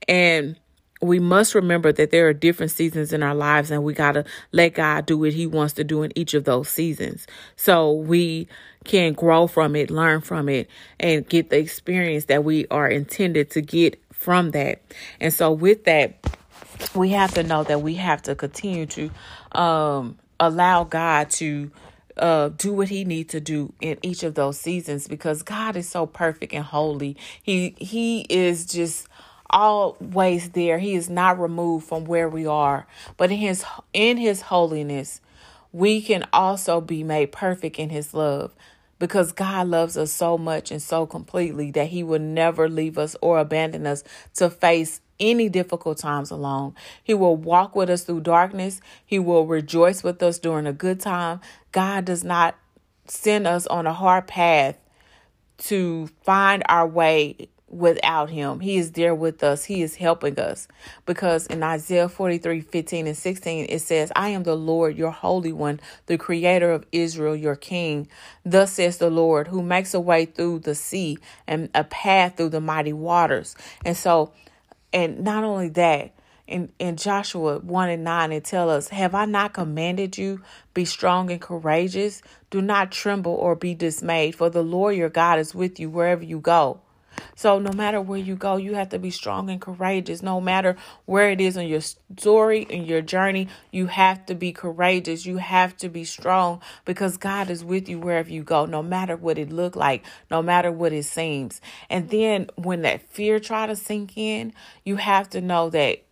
And 0.08 0.56
we 1.02 1.18
must 1.18 1.54
remember 1.54 1.92
that 1.92 2.10
there 2.10 2.28
are 2.28 2.32
different 2.32 2.72
seasons 2.72 3.12
in 3.12 3.22
our 3.22 3.34
lives 3.34 3.70
and 3.70 3.84
we 3.84 3.92
got 3.92 4.12
to 4.12 4.24
let 4.52 4.74
God 4.74 5.06
do 5.06 5.18
what 5.18 5.32
he 5.32 5.46
wants 5.46 5.74
to 5.74 5.84
do 5.84 6.02
in 6.02 6.16
each 6.16 6.34
of 6.34 6.44
those 6.44 6.68
seasons. 6.68 7.26
So 7.56 7.92
we 7.92 8.48
can 8.84 9.12
grow 9.12 9.46
from 9.46 9.76
it, 9.76 9.90
learn 9.90 10.20
from 10.20 10.48
it 10.48 10.70
and 10.98 11.28
get 11.28 11.50
the 11.50 11.58
experience 11.58 12.26
that 12.26 12.44
we 12.44 12.66
are 12.68 12.88
intended 12.88 13.50
to 13.50 13.60
get 13.60 14.00
from 14.12 14.52
that. 14.52 14.80
And 15.20 15.32
so 15.32 15.52
with 15.52 15.84
that, 15.84 16.14
we 16.94 17.10
have 17.10 17.34
to 17.34 17.42
know 17.42 17.64
that 17.64 17.82
we 17.82 17.94
have 17.96 18.22
to 18.22 18.34
continue 18.34 18.86
to 18.86 19.10
um, 19.52 20.18
allow 20.40 20.84
God 20.84 21.30
to 21.32 21.70
uh, 22.18 22.50
do 22.50 22.72
what 22.72 22.88
he 22.88 23.04
needs 23.04 23.32
to 23.32 23.40
do 23.40 23.72
in 23.80 23.98
each 24.02 24.22
of 24.24 24.34
those 24.34 24.60
seasons 24.60 25.08
because 25.08 25.42
God 25.42 25.76
is 25.76 25.88
so 25.88 26.06
perfect 26.06 26.52
and 26.54 26.64
holy. 26.64 27.16
He 27.42 27.74
he 27.78 28.22
is 28.30 28.66
just 28.66 29.08
always 29.50 30.50
there. 30.50 30.78
He 30.78 30.94
is 30.94 31.10
not 31.10 31.38
removed 31.40 31.86
from 31.88 32.04
where 32.06 32.28
we 32.28 32.46
are. 32.46 32.86
But 33.16 33.30
in 33.32 33.38
his 33.38 33.64
in 33.92 34.18
his 34.18 34.42
holiness, 34.42 35.20
we 35.72 36.02
can 36.02 36.26
also 36.32 36.80
be 36.80 37.04
made 37.04 37.32
perfect 37.32 37.78
in 37.78 37.90
his 37.90 38.14
love. 38.14 38.54
because 39.00 39.32
God 39.32 39.68
loves 39.68 39.98
us 39.98 40.12
so 40.12 40.38
much 40.38 40.70
and 40.72 40.82
so 40.82 41.06
completely 41.06 41.72
that 41.72 41.88
He 41.88 42.04
will 42.04 42.20
never 42.20 42.70
leave 42.70 42.98
us 42.98 43.16
or 43.22 43.38
abandon 43.40 43.86
us 43.86 44.04
to 44.36 44.50
face 44.50 45.02
any 45.18 45.48
difficult 45.48 45.98
times 45.98 46.30
alone. 46.30 46.74
He 47.02 47.14
will 47.14 47.36
walk 47.36 47.76
with 47.76 47.90
us 47.90 48.04
through 48.04 48.20
darkness. 48.20 48.80
He 49.04 49.18
will 49.18 49.46
rejoice 49.46 50.02
with 50.02 50.22
us 50.22 50.38
during 50.38 50.66
a 50.66 50.72
good 50.72 51.00
time. 51.00 51.40
God 51.72 52.04
does 52.04 52.24
not 52.24 52.56
send 53.06 53.46
us 53.46 53.66
on 53.66 53.86
a 53.86 53.92
hard 53.92 54.26
path 54.26 54.76
to 55.58 56.08
find 56.22 56.62
our 56.68 56.86
way 56.86 57.48
without 57.68 58.30
him. 58.30 58.60
He 58.60 58.76
is 58.76 58.92
there 58.92 59.14
with 59.14 59.42
us. 59.42 59.64
He 59.64 59.82
is 59.82 59.96
helping 59.96 60.38
us. 60.38 60.68
Because 61.04 61.46
in 61.46 61.62
Isaiah 61.62 62.08
43 62.08 62.60
15 62.60 63.06
and 63.06 63.16
16, 63.16 63.66
it 63.68 63.80
says, 63.80 64.12
I 64.14 64.28
am 64.28 64.44
the 64.44 64.54
Lord, 64.54 64.96
your 64.96 65.10
Holy 65.10 65.52
One, 65.52 65.80
the 66.06 66.16
Creator 66.18 66.72
of 66.72 66.86
Israel, 66.92 67.34
your 67.34 67.56
King. 67.56 68.08
Thus 68.44 68.72
says 68.72 68.98
the 68.98 69.10
Lord, 69.10 69.48
who 69.48 69.62
makes 69.62 69.94
a 69.94 70.00
way 70.00 70.26
through 70.26 70.60
the 70.60 70.74
sea 70.74 71.18
and 71.46 71.68
a 71.74 71.84
path 71.84 72.36
through 72.36 72.50
the 72.50 72.60
mighty 72.60 72.92
waters. 72.92 73.56
And 73.84 73.96
so, 73.96 74.32
and 74.96 75.22
not 75.24 75.44
only 75.44 75.68
that, 75.68 76.14
in, 76.46 76.72
in 76.78 76.96
Joshua 76.96 77.58
1 77.58 77.90
and 77.90 78.02
9, 78.02 78.32
it 78.32 78.44
tells 78.44 78.70
us, 78.70 78.88
Have 78.88 79.14
I 79.14 79.26
not 79.26 79.52
commanded 79.52 80.16
you? 80.16 80.40
Be 80.72 80.86
strong 80.86 81.30
and 81.30 81.38
courageous. 81.38 82.22
Do 82.48 82.62
not 82.62 82.92
tremble 82.92 83.34
or 83.34 83.54
be 83.54 83.74
dismayed, 83.74 84.36
for 84.36 84.48
the 84.48 84.62
Lord 84.62 84.96
your 84.96 85.10
God 85.10 85.38
is 85.38 85.54
with 85.54 85.78
you 85.78 85.90
wherever 85.90 86.24
you 86.24 86.40
go. 86.40 86.80
So 87.34 87.58
no 87.58 87.72
matter 87.72 88.00
where 88.00 88.18
you 88.18 88.36
go, 88.36 88.56
you 88.56 88.74
have 88.74 88.90
to 88.90 88.98
be 88.98 89.10
strong 89.10 89.50
and 89.50 89.60
courageous. 89.60 90.22
No 90.22 90.40
matter 90.40 90.76
where 91.04 91.30
it 91.30 91.40
is 91.40 91.56
in 91.56 91.66
your 91.68 91.80
story, 91.80 92.62
in 92.62 92.84
your 92.84 93.02
journey, 93.02 93.48
you 93.70 93.86
have 93.86 94.24
to 94.26 94.34
be 94.34 94.52
courageous. 94.52 95.26
You 95.26 95.38
have 95.38 95.76
to 95.78 95.88
be 95.88 96.04
strong 96.04 96.60
because 96.84 97.16
God 97.16 97.50
is 97.50 97.64
with 97.64 97.88
you 97.88 97.98
wherever 97.98 98.30
you 98.30 98.42
go, 98.42 98.66
no 98.66 98.82
matter 98.82 99.16
what 99.16 99.38
it 99.38 99.50
look 99.50 99.76
like, 99.76 100.04
no 100.30 100.42
matter 100.42 100.70
what 100.70 100.92
it 100.92 101.04
seems. 101.04 101.60
And 101.90 102.10
then 102.10 102.48
when 102.56 102.82
that 102.82 103.02
fear 103.10 103.40
try 103.40 103.66
to 103.66 103.76
sink 103.76 104.16
in, 104.16 104.52
you 104.84 104.96
have 104.96 105.28
to 105.30 105.40
know 105.40 105.70
that 105.70 106.02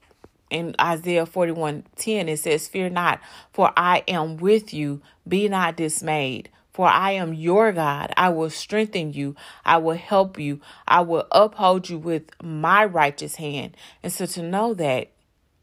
in 0.50 0.74
Isaiah 0.80 1.26
41 1.26 1.84
10, 1.96 2.28
it 2.28 2.38
says, 2.38 2.68
Fear 2.68 2.90
not, 2.90 3.20
for 3.52 3.72
I 3.76 4.04
am 4.06 4.36
with 4.36 4.72
you. 4.72 5.02
Be 5.26 5.48
not 5.48 5.76
dismayed. 5.76 6.50
For 6.74 6.88
I 6.88 7.12
am 7.12 7.34
your 7.34 7.72
God. 7.72 8.12
I 8.16 8.30
will 8.30 8.50
strengthen 8.50 9.12
you. 9.14 9.36
I 9.64 9.78
will 9.78 9.96
help 9.96 10.40
you. 10.40 10.60
I 10.88 11.02
will 11.02 11.26
uphold 11.32 11.88
you 11.88 11.98
with 11.98 12.24
my 12.42 12.84
righteous 12.84 13.36
hand. 13.36 13.76
And 14.02 14.12
so 14.12 14.26
to 14.26 14.42
know 14.42 14.74
that, 14.74 15.10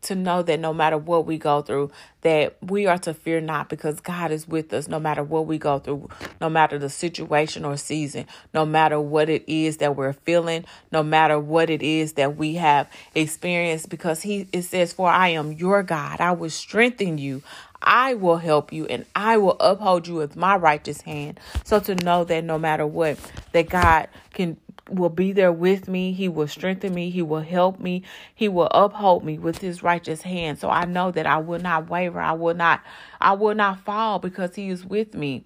to 0.04 0.16
know 0.16 0.42
that 0.42 0.60
no 0.60 0.74
matter 0.74 0.98
what 0.98 1.28
we 1.28 1.38
go 1.38 1.62
through, 1.62 1.92
that 2.22 2.58
we 2.62 2.88
are 2.88 2.98
to 3.00 3.14
fear 3.14 3.42
not 3.42 3.70
because 3.70 4.00
God 4.00 4.32
is 4.32 4.48
with 4.48 4.74
us 4.74 4.88
no 4.88 5.00
matter 5.00 5.24
what 5.24 5.48
we 5.48 5.58
go 5.58 5.80
through, 5.80 6.10
no 6.40 6.50
matter 6.50 6.80
the 6.80 6.90
situation 6.90 7.66
or 7.66 7.78
season, 7.78 8.26
no 8.54 8.66
matter 8.66 9.00
what 9.00 9.30
it 9.30 9.44
is 9.48 9.78
that 9.78 9.96
we're 9.98 10.14
feeling, 10.14 10.66
no 10.92 11.04
matter 11.04 11.40
what 11.40 11.70
it 11.70 11.84
is 11.84 12.14
that 12.14 12.38
we 12.38 12.56
have 12.56 12.90
experienced, 13.14 13.90
because 13.90 14.22
He 14.22 14.48
it 14.54 14.64
says, 14.64 14.94
For 14.94 15.10
I 15.10 15.30
am 15.30 15.52
your 15.54 15.84
God. 15.84 16.22
I 16.22 16.32
will 16.32 16.50
strengthen 16.50 17.18
you. 17.18 17.44
I 17.82 18.14
will 18.14 18.38
help 18.38 18.72
you 18.72 18.86
and 18.86 19.06
I 19.16 19.38
will 19.38 19.58
uphold 19.60 20.08
you 20.08 20.16
with 20.16 20.36
my 20.36 20.56
righteous 20.56 21.02
hand. 21.02 21.40
So 21.64 21.80
to 21.82 21.96
know 21.96 22.24
that 22.26 22.44
no 22.44 22.58
matter 22.60 22.86
what, 22.86 23.18
that 23.54 23.70
God 23.70 24.08
can 24.34 24.58
will 24.90 25.10
be 25.10 25.32
there 25.32 25.52
with 25.52 25.88
me. 25.88 26.12
He 26.12 26.28
will 26.28 26.48
strengthen 26.48 26.94
me. 26.94 27.10
He 27.10 27.22
will 27.22 27.42
help 27.42 27.80
me. 27.80 28.04
He 28.36 28.48
will 28.48 28.68
uphold 28.72 29.24
me 29.24 29.38
with 29.38 29.60
his 29.60 29.82
righteous 29.82 30.22
hand. 30.22 30.60
So 30.60 30.70
I 30.70 30.86
know 30.86 31.12
that 31.12 31.26
I 31.26 31.38
will 31.38 31.60
not 31.60 31.90
waver. 31.90 32.20
I 32.20 32.34
will 32.34 32.56
not 32.56 32.82
I 33.20 33.34
will 33.34 33.56
not 33.56 33.80
fall 33.86 34.20
because 34.20 34.56
he 34.56 34.70
is 34.70 34.86
with 34.86 35.14
me. 35.14 35.46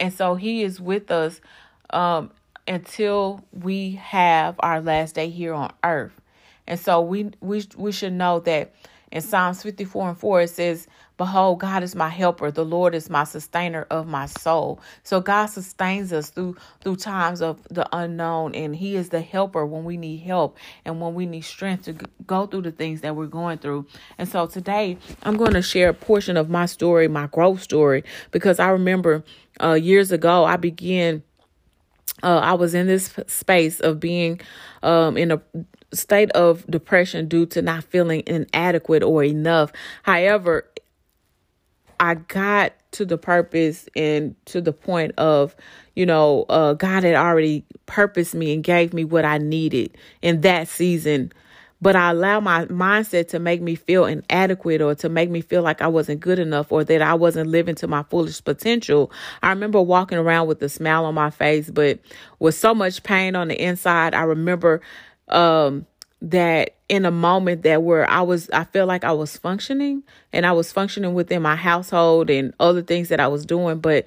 And 0.00 0.12
so 0.12 0.34
he 0.34 0.62
is 0.62 0.80
with 0.80 1.10
us 1.10 1.40
um 1.90 2.30
until 2.68 3.44
we 3.52 3.92
have 3.92 4.56
our 4.60 4.80
last 4.80 5.14
day 5.14 5.28
here 5.28 5.54
on 5.54 5.72
earth. 5.84 6.20
And 6.66 6.80
so 6.80 7.00
we 7.00 7.30
we 7.40 7.64
we 7.76 7.92
should 7.92 8.12
know 8.12 8.40
that 8.40 8.74
in 9.12 9.22
Psalms 9.22 9.62
54 9.62 10.10
and 10.10 10.18
4, 10.18 10.40
it 10.42 10.50
says, 10.50 10.88
Behold, 11.16 11.60
God 11.60 11.82
is 11.82 11.94
my 11.94 12.10
helper. 12.10 12.50
The 12.50 12.64
Lord 12.64 12.94
is 12.94 13.08
my 13.08 13.24
sustainer 13.24 13.86
of 13.90 14.06
my 14.06 14.26
soul. 14.26 14.80
So 15.02 15.20
God 15.20 15.46
sustains 15.46 16.12
us 16.12 16.28
through 16.28 16.56
through 16.82 16.96
times 16.96 17.40
of 17.40 17.66
the 17.70 17.88
unknown, 17.96 18.54
and 18.54 18.76
He 18.76 18.96
is 18.96 19.08
the 19.08 19.22
helper 19.22 19.64
when 19.64 19.84
we 19.84 19.96
need 19.96 20.18
help 20.18 20.58
and 20.84 21.00
when 21.00 21.14
we 21.14 21.24
need 21.24 21.42
strength 21.42 21.84
to 21.84 21.96
go 22.26 22.46
through 22.46 22.62
the 22.62 22.72
things 22.72 23.00
that 23.00 23.16
we're 23.16 23.26
going 23.26 23.58
through. 23.58 23.86
And 24.18 24.28
so 24.28 24.46
today, 24.46 24.98
I'm 25.22 25.38
going 25.38 25.54
to 25.54 25.62
share 25.62 25.88
a 25.88 25.94
portion 25.94 26.36
of 26.36 26.50
my 26.50 26.66
story, 26.66 27.08
my 27.08 27.28
growth 27.28 27.62
story, 27.62 28.04
because 28.30 28.58
I 28.58 28.68
remember 28.68 29.24
uh, 29.62 29.72
years 29.74 30.12
ago 30.12 30.44
I 30.44 30.56
began. 30.56 31.22
Uh, 32.22 32.38
I 32.38 32.54
was 32.54 32.74
in 32.74 32.86
this 32.86 33.14
space 33.26 33.78
of 33.78 34.00
being 34.00 34.40
um, 34.82 35.18
in 35.18 35.30
a 35.30 35.42
state 35.96 36.30
of 36.32 36.66
depression 36.66 37.28
due 37.28 37.46
to 37.46 37.62
not 37.62 37.84
feeling 37.84 38.22
inadequate 38.26 39.02
or 39.02 39.24
enough. 39.24 39.72
However, 40.02 40.66
I 41.98 42.14
got 42.14 42.72
to 42.92 43.04
the 43.04 43.18
purpose 43.18 43.88
and 43.96 44.34
to 44.46 44.60
the 44.60 44.72
point 44.72 45.12
of, 45.18 45.56
you 45.94 46.06
know, 46.06 46.44
uh, 46.48 46.74
God 46.74 47.04
had 47.04 47.14
already 47.14 47.64
purposed 47.86 48.34
me 48.34 48.54
and 48.54 48.62
gave 48.62 48.92
me 48.92 49.04
what 49.04 49.24
I 49.24 49.38
needed 49.38 49.96
in 50.22 50.42
that 50.42 50.68
season. 50.68 51.32
But 51.82 51.94
I 51.94 52.10
allowed 52.10 52.42
my 52.42 52.64
mindset 52.66 53.28
to 53.28 53.38
make 53.38 53.60
me 53.60 53.74
feel 53.74 54.06
inadequate 54.06 54.80
or 54.80 54.94
to 54.96 55.10
make 55.10 55.28
me 55.28 55.42
feel 55.42 55.62
like 55.62 55.82
I 55.82 55.88
wasn't 55.88 56.20
good 56.20 56.38
enough 56.38 56.72
or 56.72 56.84
that 56.84 57.02
I 57.02 57.12
wasn't 57.12 57.50
living 57.50 57.74
to 57.76 57.86
my 57.86 58.02
fullest 58.04 58.44
potential. 58.46 59.12
I 59.42 59.50
remember 59.50 59.82
walking 59.82 60.16
around 60.16 60.46
with 60.46 60.62
a 60.62 60.70
smile 60.70 61.04
on 61.04 61.14
my 61.14 61.28
face, 61.28 61.70
but 61.70 61.98
with 62.38 62.54
so 62.54 62.74
much 62.74 63.02
pain 63.02 63.36
on 63.36 63.48
the 63.48 63.62
inside. 63.62 64.14
I 64.14 64.22
remember 64.22 64.80
um, 65.28 65.86
that 66.22 66.76
in 66.88 67.04
a 67.04 67.10
moment 67.10 67.62
that 67.62 67.82
where 67.82 68.08
I 68.08 68.22
was, 68.22 68.48
I 68.50 68.64
felt 68.64 68.88
like 68.88 69.04
I 69.04 69.12
was 69.12 69.36
functioning 69.36 70.02
and 70.32 70.46
I 70.46 70.52
was 70.52 70.72
functioning 70.72 71.14
within 71.14 71.42
my 71.42 71.56
household 71.56 72.30
and 72.30 72.54
other 72.60 72.82
things 72.82 73.08
that 73.08 73.20
I 73.20 73.28
was 73.28 73.44
doing. 73.44 73.80
But 73.80 74.06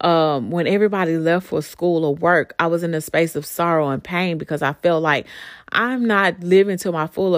um, 0.00 0.50
when 0.50 0.66
everybody 0.66 1.18
left 1.18 1.48
for 1.48 1.60
school 1.60 2.04
or 2.04 2.14
work, 2.14 2.54
I 2.58 2.68
was 2.68 2.82
in 2.82 2.94
a 2.94 3.00
space 3.00 3.36
of 3.36 3.44
sorrow 3.44 3.88
and 3.88 4.02
pain 4.02 4.38
because 4.38 4.62
I 4.62 4.72
felt 4.72 5.02
like 5.02 5.26
I'm 5.72 6.06
not 6.06 6.40
living 6.40 6.78
to 6.78 6.92
my 6.92 7.06
full 7.06 7.34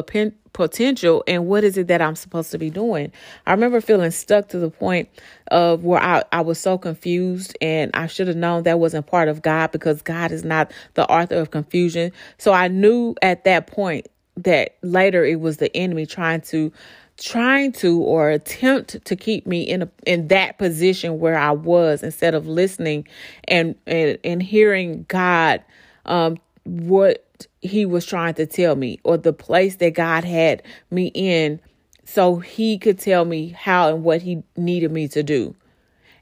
potential. 0.53 1.25
And 1.27 1.47
what 1.47 1.65
is 1.65 1.77
it 1.79 1.87
that 1.89 2.03
I'm 2.03 2.17
supposed 2.17 2.51
to 2.53 2.59
be 2.59 2.71
doing? 2.71 3.13
I 3.47 3.53
remember 3.53 3.81
feeling 3.81 4.11
stuck 4.11 4.49
to 4.49 4.59
the 4.59 4.71
point 4.71 5.09
of 5.51 5.85
where 5.85 6.03
I, 6.03 6.25
I 6.33 6.41
was 6.41 6.59
so 6.59 6.79
confused 6.79 7.57
and 7.61 7.91
I 7.95 8.07
should 8.07 8.29
have 8.29 8.37
known 8.37 8.65
that 8.65 8.79
wasn't 8.79 9.07
part 9.07 9.29
of 9.29 9.43
God 9.43 9.73
because 9.73 10.03
God 10.03 10.33
is 10.33 10.45
not 10.45 10.73
the 10.95 11.11
author 11.11 11.37
of 11.37 11.51
confusion. 11.51 12.13
So 12.39 12.53
I 12.53 12.69
knew 12.69 13.15
at 13.23 13.45
that 13.45 13.67
point 13.67 14.09
that 14.37 14.77
later 14.83 15.25
it 15.25 15.41
was 15.41 15.59
the 15.59 15.75
enemy 15.77 16.07
trying 16.07 16.41
to 16.41 16.73
trying 17.19 17.71
to 17.71 18.01
or 18.01 18.31
attempt 18.31 19.05
to 19.05 19.15
keep 19.15 19.47
me 19.47 19.63
in 19.63 19.83
a 19.83 19.89
in 20.07 20.29
that 20.29 20.59
position 20.59 21.21
where 21.21 21.39
I 21.39 21.51
was 21.51 22.03
instead 22.03 22.35
of 22.35 22.47
listening 22.47 23.07
and 23.45 23.75
and, 23.87 24.19
and 24.25 24.43
hearing 24.43 25.05
God 25.09 25.63
um 26.07 26.39
what 26.65 27.27
he 27.61 27.87
was 27.87 28.07
trying 28.07 28.35
to 28.35 28.47
tell 28.47 28.77
me 28.77 29.01
or 29.05 29.17
the 29.17 29.33
place 29.33 29.77
that 29.77 29.95
God 29.95 30.25
had 30.25 30.63
me 30.91 31.11
in 31.15 31.61
so 32.05 32.37
he 32.37 32.79
could 32.79 32.99
tell 32.99 33.25
me 33.25 33.49
how 33.49 33.95
and 33.95 34.05
what 34.05 34.23
he 34.23 34.43
needed 34.57 34.91
me 34.91 35.09
to 35.09 35.23
do. 35.23 35.55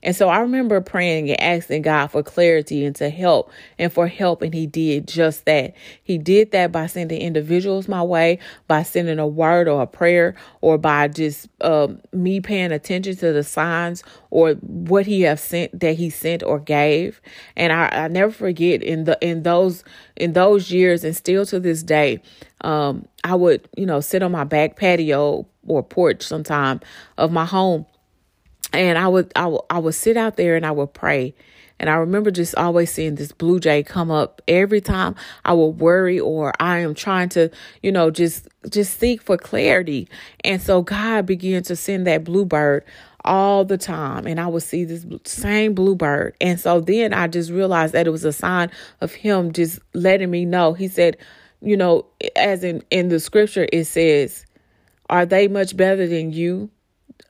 And 0.02 0.16
so 0.16 0.28
I 0.28 0.38
remember 0.40 0.80
praying 0.80 1.30
and 1.30 1.40
asking 1.40 1.82
God 1.82 2.08
for 2.08 2.22
clarity 2.22 2.84
and 2.84 2.96
to 2.96 3.10
help 3.10 3.50
and 3.78 3.92
for 3.92 4.06
help. 4.06 4.42
And 4.42 4.54
He 4.54 4.66
did 4.66 5.06
just 5.06 5.44
that. 5.44 5.74
He 6.02 6.16
did 6.16 6.52
that 6.52 6.72
by 6.72 6.86
sending 6.86 7.20
individuals 7.20 7.88
my 7.88 8.02
way, 8.02 8.38
by 8.66 8.82
sending 8.82 9.18
a 9.18 9.26
word 9.26 9.68
or 9.68 9.82
a 9.82 9.86
prayer, 9.86 10.34
or 10.60 10.78
by 10.78 11.08
just 11.08 11.48
um, 11.60 12.00
me 12.12 12.40
paying 12.40 12.72
attention 12.72 13.16
to 13.16 13.32
the 13.32 13.44
signs 13.44 14.02
or 14.30 14.54
what 14.54 15.06
He 15.06 15.22
have 15.22 15.40
sent 15.40 15.78
that 15.78 15.96
He 15.96 16.08
sent 16.08 16.42
or 16.42 16.58
gave. 16.58 17.20
And 17.56 17.72
I, 17.72 17.88
I 17.88 18.08
never 18.08 18.32
forget 18.32 18.82
in 18.82 19.04
the 19.04 19.18
in 19.20 19.42
those 19.42 19.84
in 20.16 20.32
those 20.32 20.70
years 20.70 21.04
and 21.04 21.14
still 21.14 21.44
to 21.46 21.60
this 21.60 21.82
day, 21.82 22.22
um, 22.62 23.06
I 23.22 23.34
would 23.34 23.68
you 23.76 23.86
know 23.86 24.00
sit 24.00 24.22
on 24.22 24.32
my 24.32 24.44
back 24.44 24.76
patio 24.76 25.46
or 25.66 25.82
porch 25.82 26.22
sometime 26.22 26.80
of 27.18 27.30
my 27.30 27.44
home 27.44 27.84
and 28.72 28.98
I 28.98 29.08
would 29.08 29.32
I 29.36 29.46
would 29.46 29.62
I 29.70 29.78
would 29.78 29.94
sit 29.94 30.16
out 30.16 30.36
there 30.36 30.56
and 30.56 30.64
I 30.66 30.70
would 30.70 30.94
pray. 30.94 31.34
And 31.78 31.88
I 31.88 31.94
remember 31.94 32.30
just 32.30 32.54
always 32.56 32.92
seeing 32.92 33.14
this 33.14 33.32
blue 33.32 33.58
jay 33.58 33.82
come 33.82 34.10
up 34.10 34.42
every 34.46 34.82
time 34.82 35.14
I 35.46 35.54
would 35.54 35.80
worry 35.80 36.20
or 36.20 36.52
I 36.60 36.80
am 36.80 36.94
trying 36.94 37.30
to, 37.30 37.50
you 37.82 37.90
know, 37.90 38.10
just 38.10 38.48
just 38.68 39.00
seek 39.00 39.22
for 39.22 39.38
clarity. 39.38 40.06
And 40.44 40.60
so 40.60 40.82
God 40.82 41.24
began 41.24 41.62
to 41.64 41.76
send 41.76 42.06
that 42.06 42.22
bluebird 42.22 42.84
all 43.24 43.64
the 43.64 43.78
time 43.78 44.26
and 44.26 44.38
I 44.38 44.46
would 44.46 44.62
see 44.62 44.84
this 44.84 45.06
same 45.24 45.74
bluebird. 45.74 46.36
And 46.40 46.60
so 46.60 46.80
then 46.80 47.14
I 47.14 47.28
just 47.28 47.50
realized 47.50 47.94
that 47.94 48.06
it 48.06 48.10
was 48.10 48.24
a 48.24 48.32
sign 48.32 48.70
of 49.00 49.12
him 49.12 49.52
just 49.52 49.80
letting 49.94 50.30
me 50.30 50.44
know. 50.44 50.74
He 50.74 50.86
said, 50.86 51.16
you 51.62 51.78
know, 51.78 52.04
as 52.36 52.62
in 52.62 52.82
in 52.90 53.08
the 53.08 53.20
scripture 53.20 53.66
it 53.72 53.84
says, 53.84 54.44
are 55.08 55.24
they 55.24 55.48
much 55.48 55.76
better 55.78 56.06
than 56.06 56.32
you? 56.32 56.70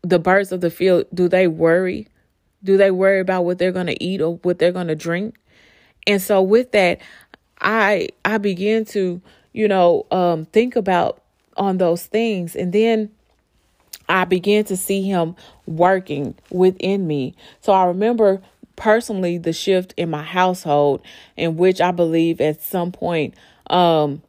The 0.02 0.18
birds 0.18 0.52
of 0.52 0.60
the 0.60 0.70
field, 0.70 1.06
do 1.12 1.28
they 1.28 1.46
worry? 1.46 2.08
Do 2.62 2.76
they 2.76 2.90
worry 2.90 3.20
about 3.20 3.44
what 3.44 3.58
they're 3.58 3.72
going 3.72 3.86
to 3.86 4.02
eat 4.02 4.20
or 4.20 4.36
what 4.36 4.58
they're 4.58 4.72
going 4.72 4.88
to 4.88 4.96
drink? 4.96 5.36
And 6.06 6.20
so 6.20 6.42
with 6.42 6.72
that, 6.72 7.00
I 7.60 8.08
I 8.24 8.38
began 8.38 8.84
to, 8.86 9.20
you 9.52 9.68
know, 9.68 10.06
um, 10.10 10.46
think 10.46 10.76
about 10.76 11.22
on 11.56 11.78
those 11.78 12.06
things. 12.06 12.56
And 12.56 12.72
then 12.72 13.10
I 14.08 14.24
began 14.24 14.64
to 14.64 14.76
see 14.76 15.02
him 15.02 15.36
working 15.66 16.34
within 16.50 17.06
me. 17.06 17.34
So 17.60 17.72
I 17.72 17.84
remember 17.84 18.42
personally 18.76 19.38
the 19.38 19.52
shift 19.52 19.94
in 19.96 20.10
my 20.10 20.22
household 20.22 21.02
in 21.36 21.56
which 21.56 21.80
I 21.80 21.90
believe 21.90 22.40
at 22.40 22.62
some 22.62 22.92
point 22.92 23.34
um 23.68 24.22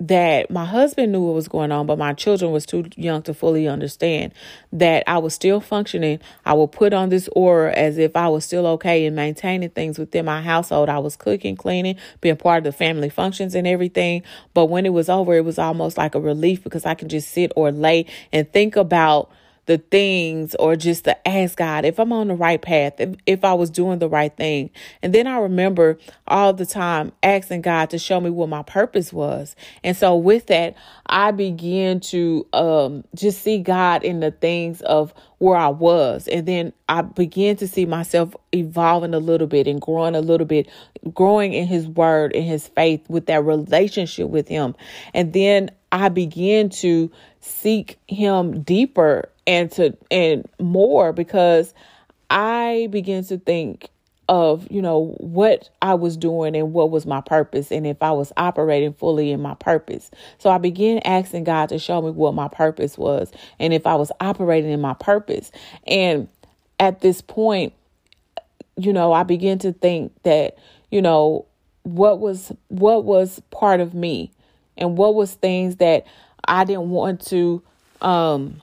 that 0.00 0.50
my 0.50 0.64
husband 0.64 1.10
knew 1.10 1.20
what 1.20 1.34
was 1.34 1.48
going 1.48 1.72
on, 1.72 1.86
but 1.86 1.98
my 1.98 2.12
children 2.12 2.52
was 2.52 2.64
too 2.64 2.84
young 2.96 3.22
to 3.22 3.34
fully 3.34 3.66
understand 3.66 4.32
that 4.72 5.02
I 5.08 5.18
was 5.18 5.34
still 5.34 5.60
functioning. 5.60 6.20
I 6.46 6.54
would 6.54 6.70
put 6.70 6.92
on 6.92 7.08
this 7.08 7.28
aura 7.34 7.72
as 7.72 7.98
if 7.98 8.14
I 8.14 8.28
was 8.28 8.44
still 8.44 8.66
okay 8.66 9.06
and 9.06 9.16
maintaining 9.16 9.70
things 9.70 9.98
within 9.98 10.24
my 10.24 10.40
household. 10.40 10.88
I 10.88 10.98
was 10.98 11.16
cooking, 11.16 11.56
cleaning, 11.56 11.96
being 12.20 12.36
part 12.36 12.58
of 12.58 12.64
the 12.64 12.72
family 12.72 13.08
functions 13.08 13.54
and 13.56 13.66
everything. 13.66 14.22
But 14.54 14.66
when 14.66 14.86
it 14.86 14.92
was 14.92 15.08
over, 15.08 15.34
it 15.34 15.44
was 15.44 15.58
almost 15.58 15.98
like 15.98 16.14
a 16.14 16.20
relief 16.20 16.62
because 16.62 16.86
I 16.86 16.94
can 16.94 17.08
just 17.08 17.30
sit 17.30 17.52
or 17.56 17.72
lay 17.72 18.06
and 18.32 18.50
think 18.52 18.76
about 18.76 19.30
the 19.68 19.76
things 19.76 20.54
or 20.54 20.76
just 20.76 21.04
to 21.04 21.28
ask 21.28 21.58
God 21.58 21.84
if 21.84 22.00
I'm 22.00 22.10
on 22.10 22.28
the 22.28 22.34
right 22.34 22.60
path, 22.60 22.94
if, 22.98 23.14
if 23.26 23.44
I 23.44 23.52
was 23.52 23.68
doing 23.68 23.98
the 23.98 24.08
right 24.08 24.34
thing. 24.34 24.70
And 25.02 25.14
then 25.14 25.26
I 25.26 25.38
remember 25.38 25.98
all 26.26 26.54
the 26.54 26.64
time 26.64 27.12
asking 27.22 27.60
God 27.60 27.90
to 27.90 27.98
show 27.98 28.18
me 28.18 28.30
what 28.30 28.48
my 28.48 28.62
purpose 28.62 29.12
was. 29.12 29.54
And 29.84 29.94
so 29.94 30.16
with 30.16 30.46
that, 30.46 30.74
I 31.04 31.32
began 31.32 32.00
to 32.00 32.46
um, 32.54 33.04
just 33.14 33.42
see 33.42 33.58
God 33.58 34.04
in 34.04 34.20
the 34.20 34.30
things 34.30 34.80
of 34.80 35.12
where 35.36 35.56
I 35.56 35.68
was. 35.68 36.28
And 36.28 36.48
then 36.48 36.72
I 36.88 37.02
began 37.02 37.56
to 37.56 37.68
see 37.68 37.84
myself 37.84 38.34
evolving 38.52 39.12
a 39.12 39.18
little 39.18 39.46
bit 39.46 39.66
and 39.66 39.82
growing 39.82 40.16
a 40.16 40.22
little 40.22 40.46
bit, 40.46 40.66
growing 41.12 41.52
in 41.52 41.66
his 41.66 41.86
word 41.86 42.34
and 42.34 42.44
his 42.44 42.66
faith 42.68 43.04
with 43.10 43.26
that 43.26 43.44
relationship 43.44 44.30
with 44.30 44.48
him. 44.48 44.74
And 45.12 45.34
then 45.34 45.70
I 45.92 46.08
began 46.08 46.70
to 46.70 47.10
seek 47.40 47.98
him 48.08 48.62
deeper 48.62 49.30
and 49.48 49.72
to 49.72 49.96
and 50.10 50.46
more 50.60 51.12
because 51.12 51.74
I 52.30 52.86
began 52.92 53.24
to 53.24 53.38
think 53.38 53.88
of 54.28 54.70
you 54.70 54.82
know 54.82 55.16
what 55.18 55.70
I 55.80 55.94
was 55.94 56.18
doing 56.18 56.54
and 56.54 56.74
what 56.74 56.90
was 56.90 57.06
my 57.06 57.22
purpose 57.22 57.72
and 57.72 57.86
if 57.86 58.02
I 58.02 58.12
was 58.12 58.30
operating 58.36 58.92
fully 58.92 59.32
in 59.32 59.40
my 59.40 59.54
purpose. 59.54 60.10
So 60.36 60.50
I 60.50 60.58
began 60.58 60.98
asking 60.98 61.44
God 61.44 61.70
to 61.70 61.78
show 61.78 62.02
me 62.02 62.10
what 62.10 62.34
my 62.34 62.46
purpose 62.46 62.98
was 62.98 63.32
and 63.58 63.72
if 63.72 63.86
I 63.86 63.94
was 63.94 64.12
operating 64.20 64.70
in 64.70 64.82
my 64.82 64.94
purpose. 64.94 65.50
And 65.86 66.28
at 66.78 67.00
this 67.00 67.22
point, 67.22 67.72
you 68.76 68.92
know, 68.92 69.14
I 69.14 69.22
began 69.22 69.58
to 69.60 69.72
think 69.72 70.12
that, 70.24 70.58
you 70.90 71.00
know, 71.00 71.46
what 71.84 72.20
was 72.20 72.52
what 72.68 73.04
was 73.04 73.40
part 73.50 73.80
of 73.80 73.94
me 73.94 74.30
and 74.76 74.98
what 74.98 75.14
was 75.14 75.32
things 75.32 75.76
that 75.76 76.06
I 76.46 76.64
didn't 76.64 76.90
want 76.90 77.24
to 77.28 77.62
um 78.02 78.60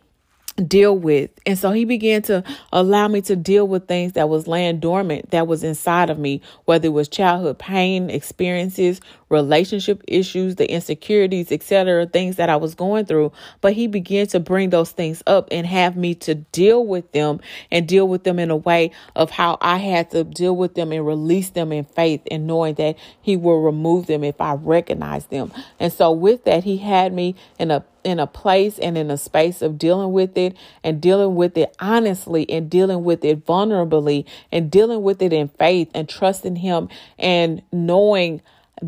deal 0.55 0.97
with. 0.97 1.31
And 1.45 1.57
so 1.57 1.71
he 1.71 1.85
began 1.85 2.21
to 2.23 2.43
allow 2.71 3.07
me 3.07 3.21
to 3.21 3.35
deal 3.35 3.67
with 3.67 3.87
things 3.87 4.13
that 4.13 4.29
was 4.29 4.47
laying 4.47 4.79
dormant 4.79 5.31
that 5.31 5.47
was 5.47 5.63
inside 5.63 6.09
of 6.09 6.17
me, 6.17 6.41
whether 6.65 6.87
it 6.87 6.91
was 6.91 7.07
childhood 7.07 7.59
pain, 7.59 8.09
experiences, 8.09 9.01
relationship 9.29 10.03
issues, 10.07 10.55
the 10.55 10.69
insecurities, 10.69 11.51
etc., 11.51 12.05
things 12.05 12.35
that 12.35 12.49
I 12.49 12.55
was 12.55 12.75
going 12.75 13.05
through. 13.05 13.31
But 13.61 13.73
he 13.73 13.87
began 13.87 14.27
to 14.27 14.39
bring 14.39 14.69
those 14.69 14.91
things 14.91 15.23
up 15.25 15.47
and 15.51 15.65
have 15.65 15.97
me 15.97 16.15
to 16.15 16.35
deal 16.35 16.85
with 16.85 17.11
them 17.11 17.39
and 17.71 17.87
deal 17.87 18.07
with 18.07 18.23
them 18.23 18.39
in 18.39 18.51
a 18.51 18.55
way 18.55 18.91
of 19.15 19.31
how 19.31 19.57
I 19.61 19.77
had 19.77 20.11
to 20.11 20.23
deal 20.23 20.55
with 20.55 20.75
them 20.75 20.91
and 20.91 21.05
release 21.05 21.49
them 21.49 21.71
in 21.71 21.85
faith 21.85 22.21
and 22.29 22.45
knowing 22.47 22.75
that 22.75 22.97
he 23.21 23.35
will 23.35 23.61
remove 23.61 24.07
them 24.07 24.23
if 24.23 24.39
I 24.39 24.53
recognize 24.53 25.25
them. 25.27 25.51
And 25.79 25.91
so 25.91 26.11
with 26.11 26.43
that, 26.45 26.63
he 26.63 26.77
had 26.77 27.13
me 27.13 27.35
in 27.57 27.71
a 27.71 27.83
in 28.03 28.19
a 28.19 28.27
place 28.27 28.77
and 28.77 28.99
in 28.99 29.09
a 29.09 29.17
space 29.17 29.63
of 29.63 29.79
dealing 29.79 30.11
with 30.11 30.37
it 30.37 30.55
and 30.83 31.01
dealing 31.01 31.33
with 31.33 31.57
it 31.57 31.75
honestly 31.79 32.47
and 32.51 32.69
dealing 32.69 33.03
with 33.03 33.25
it 33.25 33.43
vulnerably 33.43 34.25
and 34.51 34.69
dealing 34.69 35.01
with 35.01 35.23
it 35.23 35.33
in 35.33 35.47
faith 35.47 35.89
and 35.95 36.07
trusting 36.07 36.57
him 36.57 36.87
and 37.17 37.63
knowing 37.71 38.41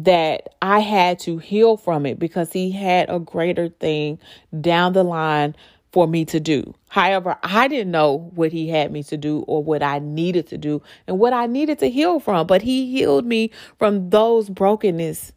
that 0.03 0.55
I 0.61 0.79
had 0.79 1.19
to 1.19 1.37
heal 1.37 1.77
from 1.77 2.05
it 2.05 2.19
because 2.19 2.53
he 2.53 2.71
had 2.71 3.09
a 3.09 3.19
greater 3.19 3.69
thing 3.69 4.19
down 4.61 4.93
the 4.93 5.03
line 5.03 5.55
for 5.91 6.07
me 6.07 6.25
to 6.25 6.39
do. 6.39 6.73
However, 6.89 7.37
I 7.41 7.67
didn't 7.67 7.91
know 7.91 8.31
what 8.35 8.51
he 8.51 8.69
had 8.69 8.91
me 8.91 9.01
to 9.03 9.17
do 9.17 9.39
or 9.47 9.63
what 9.63 9.81
I 9.81 9.99
needed 9.99 10.47
to 10.47 10.57
do 10.57 10.81
and 11.07 11.17
what 11.17 11.33
I 11.33 11.47
needed 11.47 11.79
to 11.79 11.89
heal 11.89 12.19
from, 12.19 12.45
but 12.45 12.61
he 12.61 12.91
healed 12.91 13.25
me 13.25 13.51
from 13.79 14.09
those 14.09 14.49
brokenness 14.49 15.31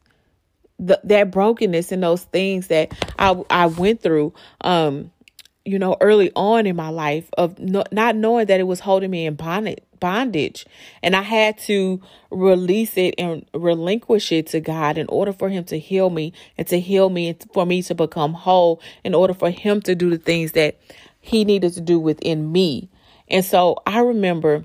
that 0.78 1.30
brokenness 1.30 1.92
and 1.92 2.02
those 2.02 2.24
things 2.24 2.68
that 2.68 2.92
I 3.18 3.42
I 3.50 3.66
went 3.66 4.00
through 4.00 4.32
um 4.62 5.10
you 5.64 5.78
know 5.78 5.96
early 6.00 6.30
on 6.34 6.66
in 6.66 6.76
my 6.76 6.88
life 6.88 7.28
of 7.36 7.58
no, 7.58 7.84
not 7.92 8.16
knowing 8.16 8.46
that 8.46 8.60
it 8.60 8.64
was 8.64 8.80
holding 8.80 9.10
me 9.10 9.26
in 9.26 9.34
bondage 9.34 9.80
bondage. 10.00 10.66
And 11.02 11.14
I 11.14 11.22
had 11.22 11.58
to 11.58 12.00
release 12.30 12.96
it 12.96 13.14
and 13.18 13.46
relinquish 13.54 14.32
it 14.32 14.48
to 14.48 14.60
God 14.60 14.98
in 14.98 15.06
order 15.08 15.32
for 15.32 15.48
him 15.48 15.64
to 15.64 15.78
heal 15.78 16.10
me 16.10 16.32
and 16.58 16.66
to 16.68 16.80
heal 16.80 17.10
me 17.10 17.28
and 17.28 17.46
for 17.52 17.66
me 17.66 17.82
to 17.82 17.94
become 17.94 18.32
whole 18.32 18.80
in 19.04 19.14
order 19.14 19.34
for 19.34 19.50
him 19.50 19.80
to 19.82 19.94
do 19.94 20.10
the 20.10 20.18
things 20.18 20.52
that 20.52 20.78
he 21.20 21.44
needed 21.44 21.74
to 21.74 21.80
do 21.80 22.00
within 22.00 22.50
me. 22.50 22.88
And 23.28 23.44
so 23.44 23.76
I 23.86 24.00
remember 24.00 24.64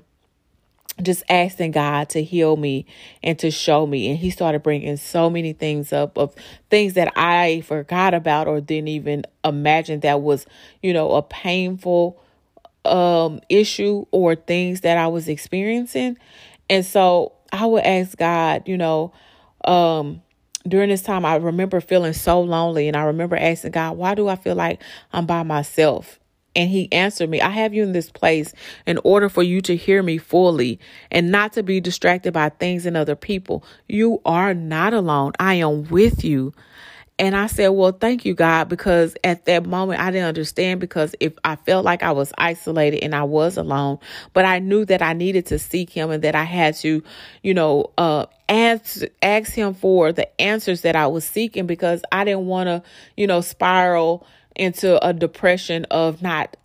just 1.02 1.22
asking 1.28 1.72
God 1.72 2.08
to 2.10 2.22
heal 2.22 2.56
me 2.56 2.86
and 3.22 3.38
to 3.38 3.50
show 3.50 3.86
me. 3.86 4.08
And 4.08 4.18
he 4.18 4.30
started 4.30 4.62
bringing 4.62 4.96
so 4.96 5.28
many 5.28 5.52
things 5.52 5.92
up 5.92 6.16
of 6.16 6.34
things 6.70 6.94
that 6.94 7.12
I 7.16 7.62
forgot 7.62 8.14
about 8.14 8.48
or 8.48 8.60
didn't 8.60 8.88
even 8.88 9.24
imagine 9.44 10.00
that 10.00 10.22
was, 10.22 10.46
you 10.82 10.92
know, 10.92 11.12
a 11.12 11.22
painful 11.22 12.20
um 12.84 13.40
issue 13.48 14.06
or 14.12 14.36
things 14.36 14.82
that 14.82 14.96
I 14.96 15.08
was 15.08 15.28
experiencing. 15.28 16.16
And 16.70 16.84
so 16.84 17.32
I 17.52 17.66
would 17.66 17.84
ask 17.84 18.16
God, 18.16 18.68
you 18.68 18.76
know, 18.76 19.12
um 19.64 20.22
during 20.66 20.88
this 20.88 21.02
time 21.02 21.24
I 21.24 21.36
remember 21.36 21.80
feeling 21.80 22.12
so 22.12 22.40
lonely 22.40 22.88
and 22.88 22.96
I 22.96 23.02
remember 23.04 23.36
asking 23.36 23.72
God, 23.72 23.96
why 23.96 24.14
do 24.14 24.28
I 24.28 24.36
feel 24.36 24.54
like 24.54 24.82
I'm 25.12 25.26
by 25.26 25.42
myself? 25.42 26.18
And 26.56 26.70
he 26.70 26.90
answered 26.90 27.28
me, 27.28 27.40
I 27.42 27.50
have 27.50 27.74
you 27.74 27.82
in 27.82 27.92
this 27.92 28.10
place 28.10 28.54
in 28.86 28.98
order 29.04 29.28
for 29.28 29.42
you 29.42 29.60
to 29.60 29.76
hear 29.76 30.02
me 30.02 30.16
fully 30.16 30.80
and 31.10 31.30
not 31.30 31.52
to 31.52 31.62
be 31.62 31.80
distracted 31.80 32.32
by 32.32 32.48
things 32.48 32.86
and 32.86 32.96
other 32.96 33.14
people. 33.14 33.62
You 33.88 34.22
are 34.24 34.54
not 34.54 34.94
alone. 34.94 35.32
I 35.38 35.54
am 35.54 35.84
with 35.88 36.24
you. 36.24 36.54
And 37.18 37.34
I 37.34 37.46
said, 37.46 37.68
Well, 37.68 37.92
thank 37.92 38.26
you, 38.26 38.34
God, 38.34 38.68
because 38.68 39.16
at 39.24 39.46
that 39.46 39.64
moment 39.64 40.00
I 40.00 40.10
didn't 40.10 40.28
understand 40.28 40.80
because 40.80 41.14
if 41.18 41.32
I 41.44 41.56
felt 41.56 41.84
like 41.84 42.02
I 42.02 42.12
was 42.12 42.32
isolated 42.36 43.02
and 43.02 43.14
I 43.14 43.22
was 43.22 43.56
alone, 43.56 43.98
but 44.34 44.44
I 44.44 44.58
knew 44.58 44.84
that 44.84 45.00
I 45.00 45.14
needed 45.14 45.46
to 45.46 45.58
seek 45.58 45.88
Him 45.88 46.10
and 46.10 46.22
that 46.24 46.34
I 46.34 46.44
had 46.44 46.74
to, 46.76 47.02
you 47.42 47.54
know, 47.54 47.90
uh, 47.96 48.26
ask, 48.50 49.00
ask 49.22 49.52
Him 49.52 49.72
for 49.72 50.12
the 50.12 50.40
answers 50.40 50.82
that 50.82 50.94
I 50.94 51.06
was 51.06 51.24
seeking 51.24 51.66
because 51.66 52.02
I 52.12 52.24
didn't 52.24 52.46
want 52.46 52.66
to, 52.66 52.82
you 53.16 53.26
know, 53.26 53.40
spiral 53.40 54.26
into 54.56 55.04
a 55.06 55.12
depression 55.12 55.84
of 55.90 56.22
not 56.22 56.56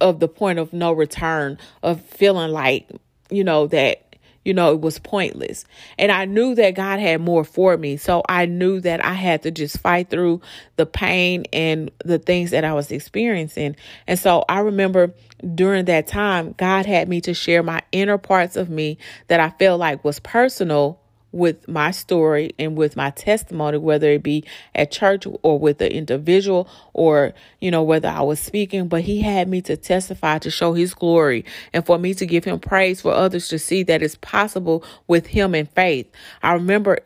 of 0.00 0.20
the 0.20 0.28
point 0.28 0.58
of 0.58 0.72
no 0.72 0.92
return 0.92 1.58
of 1.82 2.00
feeling 2.02 2.52
like 2.52 2.88
you 3.30 3.42
know 3.42 3.66
that 3.66 4.16
you 4.44 4.54
know 4.54 4.72
it 4.72 4.80
was 4.80 4.98
pointless. 4.98 5.64
And 5.98 6.12
i 6.12 6.24
knew 6.24 6.54
that 6.54 6.74
god 6.74 7.00
had 7.00 7.20
more 7.20 7.44
for 7.44 7.76
me. 7.76 7.96
So 7.96 8.22
i 8.28 8.46
knew 8.46 8.80
that 8.80 9.04
i 9.04 9.12
had 9.14 9.42
to 9.42 9.50
just 9.50 9.78
fight 9.78 10.10
through 10.10 10.40
the 10.76 10.86
pain 10.86 11.44
and 11.52 11.90
the 12.04 12.18
things 12.18 12.52
that 12.52 12.64
i 12.64 12.72
was 12.72 12.90
experiencing. 12.90 13.76
And 14.06 14.18
so 14.18 14.44
i 14.48 14.60
remember 14.60 15.14
during 15.54 15.84
that 15.86 16.06
time 16.06 16.54
god 16.56 16.86
had 16.86 17.08
me 17.08 17.20
to 17.22 17.34
share 17.34 17.62
my 17.62 17.82
inner 17.92 18.18
parts 18.18 18.56
of 18.56 18.70
me 18.70 18.98
that 19.28 19.40
i 19.40 19.50
felt 19.50 19.80
like 19.80 20.04
was 20.04 20.18
personal 20.20 21.00
with 21.32 21.68
my 21.68 21.90
story 21.90 22.54
and 22.58 22.76
with 22.76 22.96
my 22.96 23.10
testimony, 23.10 23.78
whether 23.78 24.10
it 24.10 24.22
be 24.22 24.44
at 24.74 24.90
church 24.90 25.26
or 25.42 25.58
with 25.58 25.78
the 25.78 25.92
individual 25.92 26.68
or, 26.94 27.34
you 27.60 27.70
know, 27.70 27.82
whether 27.82 28.08
I 28.08 28.22
was 28.22 28.40
speaking, 28.40 28.88
but 28.88 29.02
he 29.02 29.20
had 29.20 29.48
me 29.48 29.60
to 29.62 29.76
testify 29.76 30.38
to 30.38 30.50
show 30.50 30.72
his 30.72 30.94
glory 30.94 31.44
and 31.72 31.84
for 31.84 31.98
me 31.98 32.14
to 32.14 32.26
give 32.26 32.44
him 32.44 32.58
praise 32.58 33.00
for 33.00 33.12
others 33.12 33.48
to 33.48 33.58
see 33.58 33.82
that 33.84 34.02
it's 34.02 34.16
possible 34.16 34.84
with 35.06 35.26
him 35.26 35.54
in 35.54 35.66
faith. 35.66 36.10
I 36.42 36.54
remember 36.54 37.00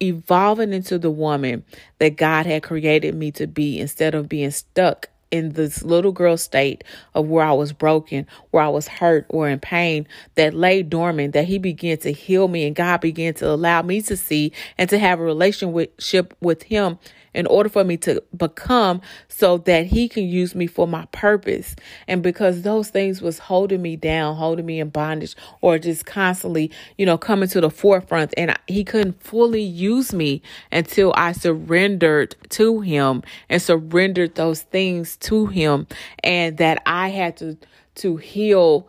evolving 0.00 0.72
into 0.72 0.98
the 0.98 1.10
woman 1.10 1.64
that 1.98 2.16
God 2.16 2.46
had 2.46 2.62
created 2.62 3.14
me 3.14 3.30
to 3.32 3.46
be 3.46 3.78
instead 3.78 4.14
of 4.14 4.28
being 4.28 4.50
stuck 4.50 5.08
in 5.32 5.54
this 5.54 5.82
little 5.82 6.12
girl 6.12 6.36
state 6.36 6.84
of 7.14 7.26
where 7.26 7.44
I 7.44 7.52
was 7.52 7.72
broken, 7.72 8.26
where 8.52 8.62
I 8.62 8.68
was 8.68 8.86
hurt 8.86 9.26
or 9.30 9.48
in 9.48 9.58
pain 9.58 10.06
that 10.36 10.54
lay 10.54 10.82
dormant, 10.84 11.32
that 11.32 11.46
He 11.46 11.58
began 11.58 11.98
to 11.98 12.12
heal 12.12 12.46
me 12.46 12.66
and 12.66 12.76
God 12.76 13.00
began 13.00 13.34
to 13.34 13.48
allow 13.50 13.82
me 13.82 14.00
to 14.02 14.16
see 14.16 14.52
and 14.78 14.88
to 14.90 14.98
have 14.98 15.18
a 15.18 15.24
relationship 15.24 16.36
with 16.40 16.64
Him 16.64 16.98
in 17.34 17.46
order 17.46 17.68
for 17.68 17.84
me 17.84 17.96
to 17.98 18.22
become 18.36 19.00
so 19.28 19.58
that 19.58 19.86
he 19.86 20.08
can 20.08 20.24
use 20.24 20.54
me 20.54 20.66
for 20.66 20.86
my 20.86 21.06
purpose. 21.12 21.74
And 22.06 22.22
because 22.22 22.62
those 22.62 22.90
things 22.90 23.22
was 23.22 23.38
holding 23.38 23.82
me 23.82 23.96
down, 23.96 24.36
holding 24.36 24.66
me 24.66 24.80
in 24.80 24.90
bondage 24.90 25.36
or 25.60 25.78
just 25.78 26.06
constantly, 26.06 26.70
you 26.98 27.06
know, 27.06 27.18
coming 27.18 27.48
to 27.50 27.60
the 27.60 27.70
forefront. 27.70 28.34
And 28.36 28.56
he 28.66 28.84
couldn't 28.84 29.22
fully 29.22 29.62
use 29.62 30.12
me 30.12 30.42
until 30.70 31.12
I 31.16 31.32
surrendered 31.32 32.36
to 32.50 32.80
him 32.80 33.22
and 33.48 33.60
surrendered 33.60 34.34
those 34.34 34.62
things 34.62 35.16
to 35.18 35.46
him. 35.46 35.86
And 36.22 36.58
that 36.58 36.82
I 36.86 37.08
had 37.08 37.36
to 37.38 37.56
to 37.94 38.16
heal 38.16 38.88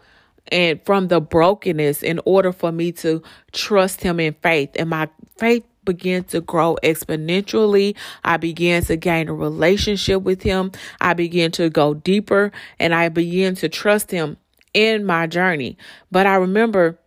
and 0.52 0.82
from 0.86 1.08
the 1.08 1.20
brokenness 1.22 2.04
in 2.04 2.20
order 2.26 2.52
for 2.52 2.72
me 2.72 2.92
to 2.92 3.22
trust 3.52 4.02
him 4.02 4.20
in 4.20 4.34
faith. 4.42 4.72
And 4.76 4.90
my 4.90 5.10
faith 5.38 5.66
began 5.86 6.24
to 6.26 6.41
grow 6.41 6.78
exponentially. 6.84 7.96
I 8.24 8.38
began 8.38 8.84
to 8.84 8.96
gain 8.96 9.28
a 9.30 9.34
relationship 9.34 10.22
with 10.22 10.41
him. 10.41 10.72
I 11.02 11.13
began 11.13 11.52
to 11.52 11.69
go 11.69 11.93
deeper 11.93 12.52
and 12.80 12.93
I 12.93 13.10
began 13.10 13.56
to 13.56 13.69
trust 13.69 14.12
him 14.12 14.38
in 14.74 15.06
my 15.06 15.28
journey. 15.28 15.78
But 16.12 16.26
I 16.26 16.36
remember 16.36 16.98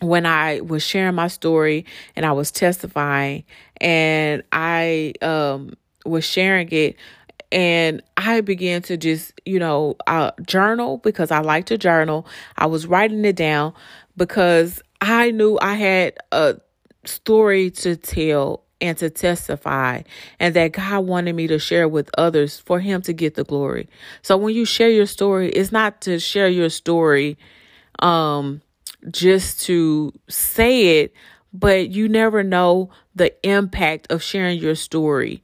when 0.00 0.26
I 0.26 0.60
was 0.60 0.82
sharing 0.82 1.14
my 1.14 1.28
story 1.28 1.86
and 2.16 2.26
I 2.26 2.32
was 2.32 2.50
testifying 2.50 3.44
and 3.80 4.42
I 4.52 5.14
um 5.22 5.74
was 6.04 6.24
sharing 6.24 6.68
it 6.70 6.96
and 7.54 8.02
I 8.16 8.40
began 8.40 8.82
to 8.82 8.96
just, 8.96 9.40
you 9.44 9.60
know, 9.60 9.96
uh, 10.08 10.32
journal 10.44 10.98
because 10.98 11.30
I 11.30 11.38
like 11.38 11.66
to 11.66 11.78
journal. 11.78 12.26
I 12.58 12.66
was 12.66 12.84
writing 12.86 13.24
it 13.24 13.36
down 13.36 13.74
because 14.16 14.82
I 15.00 15.30
knew 15.30 15.58
I 15.62 15.74
had 15.74 16.14
a 16.32 16.56
story 17.06 17.70
to 17.70 17.96
tell 17.96 18.64
and 18.80 18.98
to 18.98 19.08
testify 19.08 20.02
and 20.38 20.54
that 20.54 20.72
God 20.72 21.06
wanted 21.06 21.34
me 21.34 21.46
to 21.46 21.58
share 21.58 21.88
with 21.88 22.10
others 22.18 22.58
for 22.58 22.80
him 22.80 23.02
to 23.02 23.12
get 23.12 23.34
the 23.34 23.44
glory. 23.44 23.88
So 24.22 24.36
when 24.36 24.54
you 24.54 24.64
share 24.64 24.90
your 24.90 25.06
story, 25.06 25.48
it's 25.50 25.72
not 25.72 26.00
to 26.02 26.18
share 26.18 26.48
your 26.48 26.68
story 26.68 27.38
um 28.00 28.60
just 29.10 29.60
to 29.62 30.12
say 30.28 31.00
it, 31.00 31.14
but 31.52 31.90
you 31.90 32.08
never 32.08 32.42
know 32.42 32.90
the 33.14 33.34
impact 33.46 34.10
of 34.10 34.22
sharing 34.22 34.58
your 34.58 34.74
story, 34.74 35.42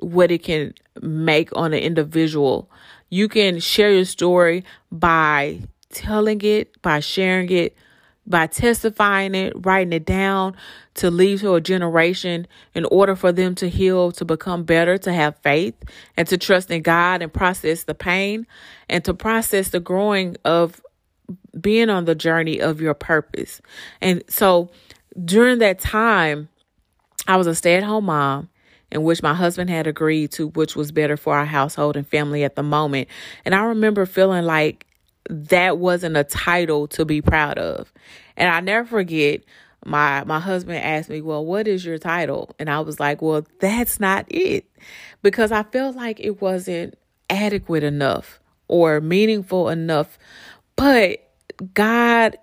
what 0.00 0.30
it 0.30 0.42
can 0.42 0.74
make 1.00 1.50
on 1.56 1.72
an 1.72 1.80
individual. 1.80 2.70
You 3.10 3.28
can 3.28 3.58
share 3.58 3.90
your 3.90 4.04
story 4.04 4.64
by 4.92 5.60
telling 5.90 6.40
it, 6.42 6.80
by 6.82 7.00
sharing 7.00 7.50
it, 7.50 7.76
by 8.26 8.46
testifying 8.46 9.34
it, 9.34 9.52
writing 9.66 9.92
it 9.92 10.06
down 10.06 10.56
to 10.94 11.10
leave 11.10 11.40
to 11.40 11.54
a 11.54 11.60
generation 11.60 12.46
in 12.74 12.84
order 12.86 13.14
for 13.14 13.32
them 13.32 13.54
to 13.56 13.68
heal, 13.68 14.12
to 14.12 14.24
become 14.24 14.64
better, 14.64 14.96
to 14.98 15.12
have 15.12 15.36
faith, 15.38 15.74
and 16.16 16.26
to 16.28 16.38
trust 16.38 16.70
in 16.70 16.82
God 16.82 17.20
and 17.20 17.32
process 17.32 17.84
the 17.84 17.94
pain 17.94 18.46
and 18.88 19.04
to 19.04 19.12
process 19.12 19.68
the 19.68 19.80
growing 19.80 20.36
of 20.44 20.80
being 21.60 21.90
on 21.90 22.04
the 22.04 22.14
journey 22.14 22.60
of 22.60 22.80
your 22.80 22.94
purpose. 22.94 23.60
And 24.00 24.22
so 24.28 24.70
during 25.22 25.58
that 25.58 25.78
time, 25.78 26.48
I 27.26 27.36
was 27.36 27.46
a 27.46 27.54
stay 27.54 27.76
at 27.76 27.82
home 27.82 28.06
mom 28.06 28.48
in 28.90 29.02
which 29.02 29.22
my 29.22 29.34
husband 29.34 29.70
had 29.70 29.86
agreed 29.86 30.30
to, 30.32 30.48
which 30.48 30.76
was 30.76 30.92
better 30.92 31.16
for 31.16 31.34
our 31.36 31.46
household 31.46 31.96
and 31.96 32.06
family 32.06 32.44
at 32.44 32.56
the 32.56 32.62
moment. 32.62 33.08
And 33.44 33.54
I 33.54 33.64
remember 33.64 34.06
feeling 34.06 34.44
like 34.44 34.86
that 35.30 35.78
wasn't 35.78 36.16
a 36.16 36.24
title 36.24 36.86
to 36.88 37.04
be 37.04 37.22
proud 37.22 37.58
of. 37.58 37.92
And 38.36 38.50
I 38.50 38.60
never 38.60 38.86
forget 38.86 39.42
my 39.84 40.24
my 40.24 40.40
husband 40.40 40.78
asked 40.78 41.10
me, 41.10 41.20
"Well, 41.20 41.44
what 41.44 41.68
is 41.68 41.84
your 41.84 41.98
title?" 41.98 42.54
And 42.58 42.70
I 42.70 42.80
was 42.80 42.98
like, 42.98 43.22
"Well, 43.22 43.46
that's 43.60 44.00
not 44.00 44.26
it." 44.28 44.66
Because 45.22 45.52
I 45.52 45.62
felt 45.62 45.96
like 45.96 46.20
it 46.20 46.40
wasn't 46.40 46.98
adequate 47.30 47.82
enough 47.82 48.40
or 48.68 49.00
meaningful 49.00 49.68
enough. 49.68 50.18
But 50.76 51.18
God 51.74 52.36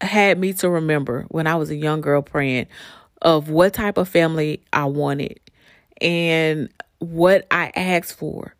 had 0.00 0.38
me 0.38 0.52
to 0.54 0.68
remember 0.68 1.26
when 1.28 1.46
I 1.46 1.54
was 1.56 1.70
a 1.70 1.76
young 1.76 2.00
girl 2.00 2.22
praying 2.22 2.66
of 3.22 3.48
what 3.48 3.72
type 3.72 3.96
of 3.96 4.08
family 4.08 4.62
I 4.72 4.84
wanted 4.84 5.40
and 6.00 6.68
what 6.98 7.46
I 7.50 7.72
asked 7.74 8.14
for 8.14 8.54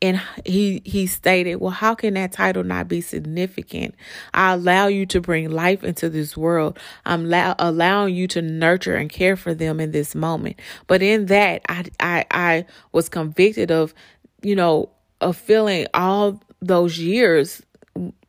and 0.00 0.20
he 0.44 0.82
he 0.84 1.06
stated 1.06 1.56
well 1.56 1.70
how 1.70 1.94
can 1.94 2.14
that 2.14 2.32
title 2.32 2.64
not 2.64 2.88
be 2.88 3.00
significant? 3.00 3.94
I 4.34 4.52
allow 4.52 4.86
you 4.86 5.06
to 5.06 5.20
bring 5.20 5.50
life 5.50 5.82
into 5.82 6.08
this 6.08 6.36
world. 6.36 6.78
I'm 7.04 7.26
allow, 7.26 7.54
allowing 7.58 8.14
you 8.14 8.28
to 8.28 8.42
nurture 8.42 8.94
and 8.94 9.10
care 9.10 9.36
for 9.36 9.54
them 9.54 9.80
in 9.80 9.92
this 9.92 10.14
moment. 10.14 10.60
But 10.86 11.02
in 11.02 11.26
that 11.26 11.62
i 11.68 11.84
i 12.00 12.24
i 12.30 12.66
was 12.92 13.08
convicted 13.08 13.70
of 13.70 13.94
you 14.42 14.54
know 14.54 14.90
of 15.20 15.36
feeling 15.36 15.86
all 15.94 16.40
those 16.60 16.98
years 16.98 17.62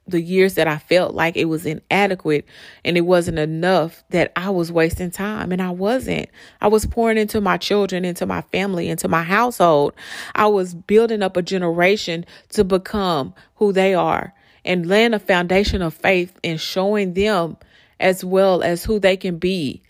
the 0.10 0.22
years 0.22 0.56
that 0.56 0.68
I 0.68 0.78
felt 0.78 1.14
like 1.14 1.38
it 1.38 1.46
was 1.46 1.66
inadequate 1.66 2.46
and 2.84 2.98
it 2.98 3.02
wasn't 3.02 3.40
enough 3.40 4.04
that 4.10 4.32
I 4.36 4.50
was 4.50 4.72
wasting 4.72 5.12
time 5.12 5.52
and 5.52 5.62
I 5.62 5.70
wasn't. 5.72 6.30
I 6.62 6.68
was 6.68 6.86
pouring 6.86 7.18
into 7.18 7.42
my 7.42 7.58
children, 7.58 8.06
into 8.06 8.26
my 8.26 8.42
family, 8.42 8.90
into 8.90 9.08
my 9.08 9.24
household. 9.24 9.94
I 10.36 10.48
was 10.48 10.74
building 10.74 11.22
up 11.22 11.38
a 11.38 11.42
generation 11.42 12.26
to 12.50 12.64
become 12.64 13.34
who 13.56 13.72
they 13.72 13.94
are 13.94 14.34
and 14.66 14.86
laying 14.86 15.14
a 15.14 15.20
foundation 15.20 15.82
of 15.82 15.94
faith 15.94 16.38
and 16.44 16.60
showing 16.60 17.14
them 17.14 17.58
as 18.00 18.24
well 18.24 18.62
as 18.62 18.84
who 18.84 19.00
they 19.00 19.18
can 19.18 19.38
be 19.38 19.82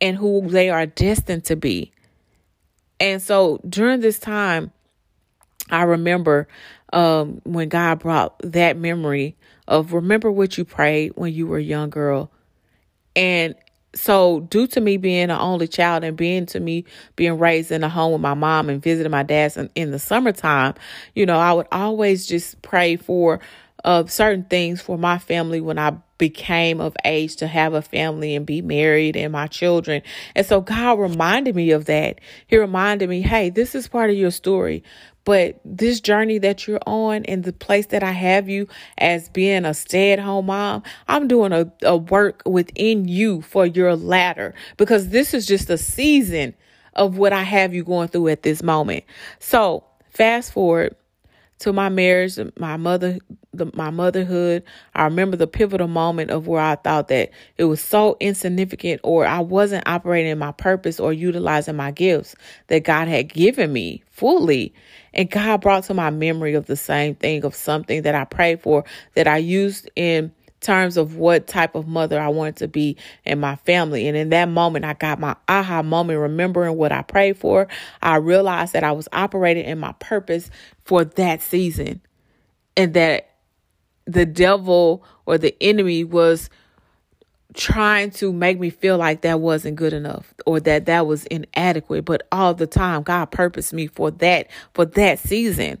and 0.00 0.16
who 0.16 0.48
they 0.48 0.70
are 0.70 0.86
destined 0.86 1.44
to 1.44 1.56
be. 1.56 1.92
And 2.98 3.22
so 3.22 3.60
during 3.68 4.00
this 4.00 4.18
time, 4.18 4.72
I 5.70 5.82
remember 5.84 6.48
um, 6.92 7.40
when 7.44 7.68
God 7.68 8.00
brought 8.00 8.38
that 8.42 8.76
memory 8.76 9.36
of 9.70 9.94
remember 9.94 10.30
what 10.30 10.58
you 10.58 10.64
prayed 10.66 11.12
when 11.14 11.32
you 11.32 11.46
were 11.46 11.56
a 11.56 11.62
young 11.62 11.88
girl. 11.88 12.30
And 13.16 13.54
so 13.94 14.40
due 14.40 14.66
to 14.68 14.80
me 14.80 14.96
being 14.96 15.24
an 15.24 15.30
only 15.30 15.68
child 15.68 16.04
and 16.04 16.16
being 16.16 16.46
to 16.46 16.60
me 16.60 16.84
being 17.16 17.38
raised 17.38 17.72
in 17.72 17.82
a 17.82 17.88
home 17.88 18.12
with 18.12 18.20
my 18.20 18.34
mom 18.34 18.68
and 18.68 18.82
visiting 18.82 19.10
my 19.10 19.22
dad 19.22 19.56
in, 19.56 19.70
in 19.74 19.90
the 19.92 19.98
summertime, 19.98 20.74
you 21.14 21.24
know, 21.24 21.38
I 21.38 21.52
would 21.52 21.68
always 21.72 22.26
just 22.26 22.60
pray 22.62 22.96
for 22.96 23.40
uh, 23.84 24.04
certain 24.06 24.44
things 24.44 24.80
for 24.80 24.98
my 24.98 25.18
family 25.18 25.60
when 25.60 25.78
I 25.78 25.96
became 26.18 26.80
of 26.80 26.94
age 27.04 27.36
to 27.36 27.46
have 27.46 27.72
a 27.72 27.80
family 27.80 28.36
and 28.36 28.44
be 28.44 28.60
married 28.60 29.16
and 29.16 29.32
my 29.32 29.46
children. 29.46 30.02
And 30.34 30.44
so 30.46 30.60
God 30.60 30.98
reminded 30.98 31.56
me 31.56 31.70
of 31.70 31.86
that. 31.86 32.20
He 32.46 32.58
reminded 32.58 33.08
me, 33.08 33.22
hey, 33.22 33.48
this 33.48 33.74
is 33.74 33.88
part 33.88 34.10
of 34.10 34.16
your 34.16 34.30
story. 34.30 34.84
But 35.24 35.60
this 35.64 36.00
journey 36.00 36.38
that 36.38 36.66
you're 36.66 36.80
on 36.86 37.24
and 37.26 37.44
the 37.44 37.52
place 37.52 37.86
that 37.86 38.02
I 38.02 38.12
have 38.12 38.48
you 38.48 38.68
as 38.98 39.28
being 39.28 39.64
a 39.64 39.74
stay 39.74 40.12
at 40.12 40.18
home 40.18 40.46
mom, 40.46 40.82
I'm 41.08 41.28
doing 41.28 41.52
a, 41.52 41.70
a 41.82 41.96
work 41.96 42.42
within 42.46 43.06
you 43.06 43.42
for 43.42 43.66
your 43.66 43.96
ladder 43.96 44.54
because 44.76 45.10
this 45.10 45.34
is 45.34 45.46
just 45.46 45.68
a 45.70 45.78
season 45.78 46.54
of 46.94 47.18
what 47.18 47.32
I 47.32 47.42
have 47.42 47.74
you 47.74 47.84
going 47.84 48.08
through 48.08 48.28
at 48.28 48.42
this 48.42 48.62
moment. 48.62 49.04
So 49.38 49.84
fast 50.10 50.52
forward 50.52 50.96
to 51.60 51.72
my 51.72 51.88
marriage, 51.88 52.38
my 52.58 52.76
mother, 52.76 53.18
the, 53.52 53.70
my 53.74 53.90
motherhood. 53.90 54.62
I 54.94 55.04
remember 55.04 55.36
the 55.36 55.46
pivotal 55.46 55.88
moment 55.88 56.30
of 56.30 56.46
where 56.46 56.60
I 56.60 56.76
thought 56.76 57.08
that 57.08 57.30
it 57.58 57.64
was 57.64 57.80
so 57.80 58.16
insignificant, 58.20 59.00
or 59.04 59.26
I 59.26 59.40
wasn't 59.40 59.86
operating 59.86 60.32
in 60.32 60.38
my 60.38 60.52
purpose 60.52 60.98
or 60.98 61.12
utilizing 61.12 61.76
my 61.76 61.90
gifts 61.90 62.34
that 62.68 62.84
God 62.84 63.08
had 63.08 63.32
given 63.32 63.72
me 63.72 64.02
fully. 64.10 64.74
And 65.12 65.30
God 65.30 65.60
brought 65.60 65.84
to 65.84 65.94
my 65.94 66.10
memory 66.10 66.54
of 66.54 66.66
the 66.66 66.76
same 66.76 67.14
thing 67.14 67.44
of 67.44 67.54
something 67.54 68.02
that 68.02 68.14
I 68.14 68.24
prayed 68.24 68.60
for 68.60 68.84
that 69.14 69.26
I 69.26 69.38
used 69.38 69.90
in 69.96 70.32
terms 70.60 70.96
of 70.96 71.16
what 71.16 71.46
type 71.46 71.74
of 71.74 71.88
mother 71.88 72.20
I 72.20 72.28
wanted 72.28 72.56
to 72.56 72.68
be 72.68 72.96
in 73.24 73.40
my 73.40 73.56
family. 73.56 74.06
And 74.06 74.16
in 74.16 74.28
that 74.30 74.48
moment, 74.48 74.84
I 74.84 74.94
got 74.94 75.18
my 75.18 75.34
aha 75.48 75.82
moment, 75.82 76.18
remembering 76.18 76.76
what 76.76 76.92
I 76.92 77.02
prayed 77.02 77.38
for. 77.38 77.66
I 78.02 78.16
realized 78.16 78.72
that 78.74 78.84
I 78.84 78.92
was 78.92 79.08
operating 79.12 79.64
in 79.64 79.78
my 79.78 79.92
purpose 79.92 80.50
for 80.90 81.04
that 81.04 81.40
season 81.40 82.00
and 82.76 82.94
that 82.94 83.30
the 84.06 84.26
devil 84.26 85.04
or 85.24 85.38
the 85.38 85.54
enemy 85.60 86.02
was 86.02 86.50
trying 87.54 88.10
to 88.10 88.32
make 88.32 88.58
me 88.58 88.70
feel 88.70 88.98
like 88.98 89.20
that 89.20 89.38
wasn't 89.38 89.76
good 89.76 89.92
enough 89.92 90.34
or 90.46 90.58
that 90.58 90.86
that 90.86 91.06
was 91.06 91.26
inadequate 91.26 92.04
but 92.04 92.26
all 92.32 92.54
the 92.54 92.66
time 92.66 93.04
god 93.04 93.26
purposed 93.26 93.72
me 93.72 93.86
for 93.86 94.10
that 94.10 94.48
for 94.74 94.84
that 94.84 95.20
season 95.20 95.80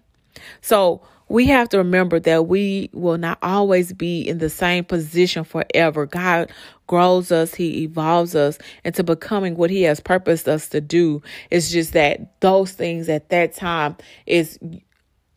so 0.60 1.02
we 1.28 1.46
have 1.46 1.68
to 1.70 1.78
remember 1.78 2.20
that 2.20 2.46
we 2.46 2.90
will 2.92 3.18
not 3.18 3.38
always 3.40 3.92
be 3.92 4.20
in 4.20 4.38
the 4.38 4.50
same 4.50 4.84
position 4.84 5.44
forever. 5.44 6.04
God 6.04 6.50
grows 6.88 7.30
us, 7.30 7.54
He 7.54 7.84
evolves 7.84 8.34
us 8.34 8.58
into 8.84 9.04
becoming 9.04 9.54
what 9.54 9.70
He 9.70 9.82
has 9.82 10.00
purposed 10.00 10.48
us 10.48 10.68
to 10.70 10.80
do. 10.80 11.22
It's 11.48 11.70
just 11.70 11.92
that 11.92 12.40
those 12.40 12.72
things 12.72 13.08
at 13.08 13.28
that 13.28 13.54
time 13.54 13.96
is 14.26 14.58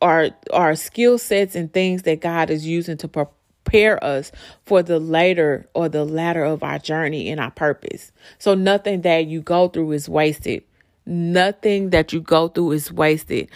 are 0.04 0.30
are 0.52 0.76
skill 0.76 1.18
sets 1.18 1.56
and 1.56 1.72
things 1.74 2.04
that 2.04 2.22
God 2.22 2.50
is 2.50 2.66
using 2.66 2.98
to 2.98 3.08
prepare 3.08 4.04
us 4.04 4.32
for 4.66 4.84
the 4.84 5.00
later 5.00 5.68
or 5.74 5.90
the 5.90 6.04
latter 6.06 6.44
of 6.44 6.62
our 6.64 6.78
journey 6.78 7.30
and 7.30 7.40
our 7.40 7.52
purpose. 7.52 8.12
So 8.38 8.54
nothing 8.54 9.02
that 9.02 9.26
you 9.28 9.42
go 9.42 9.68
through 9.70 9.92
is 9.94 10.08
wasted 10.08 10.64
Nothing 11.06 11.90
that 11.90 12.14
you 12.14 12.22
go 12.22 12.48
through 12.48 12.72
is 12.72 12.92
wasted. 12.92 13.50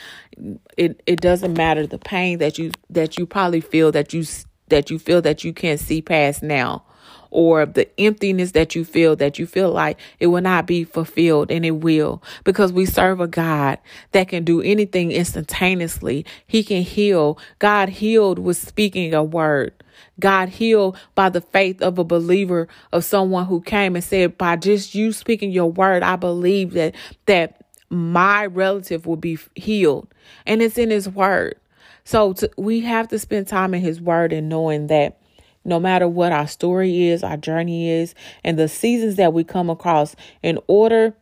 It 0.77 1.03
it 1.07 1.23
doesn't 1.23 1.55
matter 1.57 1.87
the 1.87 1.99
pain 1.99 2.39
that 2.41 2.59
you 2.59 2.73
that 2.91 3.19
you 3.19 3.27
probably 3.27 3.63
feel 3.63 3.93
that 3.93 4.13
you 4.15 4.25
that 4.69 4.91
you 4.91 5.01
feel 5.01 5.23
that 5.23 5.45
you 5.45 5.55
can't 5.55 5.81
see 5.81 6.03
past 6.03 6.43
now 6.43 6.85
or 7.31 7.67
the 7.67 7.89
emptiness 8.01 8.53
that 8.53 8.75
you 8.75 8.85
feel 8.85 9.17
that 9.17 9.39
you 9.39 9.47
feel 9.47 9.71
like 9.71 9.99
it 10.19 10.29
will 10.29 10.41
not 10.41 10.67
be 10.67 10.85
fulfilled 10.85 11.51
and 11.51 11.65
it 11.65 11.73
will 11.73 12.23
because 12.45 12.73
we 12.73 12.87
serve 12.87 13.21
a 13.21 13.27
God 13.27 13.79
that 14.13 14.29
can 14.29 14.45
do 14.45 14.61
anything 14.63 15.13
instantaneously. 15.13 16.25
He 16.47 16.63
can 16.63 16.83
heal. 16.83 17.39
God 17.59 17.89
healed 17.89 18.39
with 18.39 18.57
speaking 18.57 19.15
a 19.15 19.23
word. 19.23 19.73
God 20.21 20.49
healed 20.49 20.97
by 21.15 21.29
the 21.29 21.41
faith 21.41 21.81
of 21.83 21.99
a 21.99 22.05
believer 22.05 22.69
of 22.93 23.05
someone 23.05 23.47
who 23.47 23.61
came 23.61 23.95
and 23.95 24.05
said, 24.05 24.39
by 24.39 24.57
just 24.57 24.95
you 24.95 25.13
speaking 25.13 25.51
your 25.51 25.71
word, 25.71 26.03
I 26.03 26.17
believe 26.17 26.73
that, 26.73 26.95
that 27.27 27.65
my 27.89 28.47
relative 28.47 29.07
will 29.07 29.17
be 29.17 29.39
healed. 29.55 30.09
And 30.47 30.63
it's 30.63 30.79
in 30.79 30.91
his 30.91 31.09
word. 31.09 31.57
So 32.05 32.33
to, 32.35 32.51
we 32.57 32.81
have 32.81 33.09
to 33.09 33.19
spend 33.19 33.49
time 33.49 33.75
in 33.75 33.81
his 33.81 34.01
word 34.01 34.33
and 34.33 34.49
knowing 34.49 34.87
that 34.89 35.18
no 35.69 35.79
matter 35.79 36.09
what 36.09 36.33
our 36.33 36.49
story 36.49 37.09
is, 37.09 37.23
our 37.23 37.37
journey 37.37 37.91
is, 37.91 38.15
and 38.43 38.59
the 38.59 38.69
seasons 38.69 39.17
that 39.17 39.33
we 39.33 39.45
come 39.45 39.71
across, 39.71 40.17
in 40.43 40.59
order 40.67 41.15